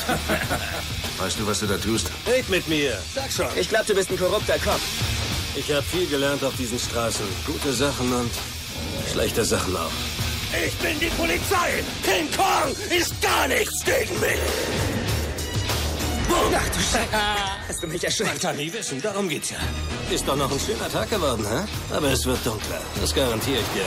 [1.18, 2.10] Weißt du, was du da tust?
[2.26, 2.98] Red mit mir.
[3.14, 3.48] Sag schon.
[3.60, 4.80] Ich glaube, du bist ein korrupter Kopf.
[5.56, 7.26] Ich habe viel gelernt auf diesen Straßen.
[7.46, 8.32] Gute Sachen und
[9.12, 9.92] schlechte Sachen auch.
[10.66, 11.84] Ich bin die Polizei.
[12.04, 14.40] King Kong ist gar nichts gegen mich.
[16.30, 17.08] Ach du Scheiße.
[17.68, 18.42] Hast du mich Man erschreckt?
[18.42, 19.58] kann nie wissen, darum geht's ja.
[20.10, 21.94] Ist doch noch ein schöner Tag geworden, hä?
[21.94, 22.80] Aber es wird dunkler.
[23.02, 23.86] Das garantiere ich dir.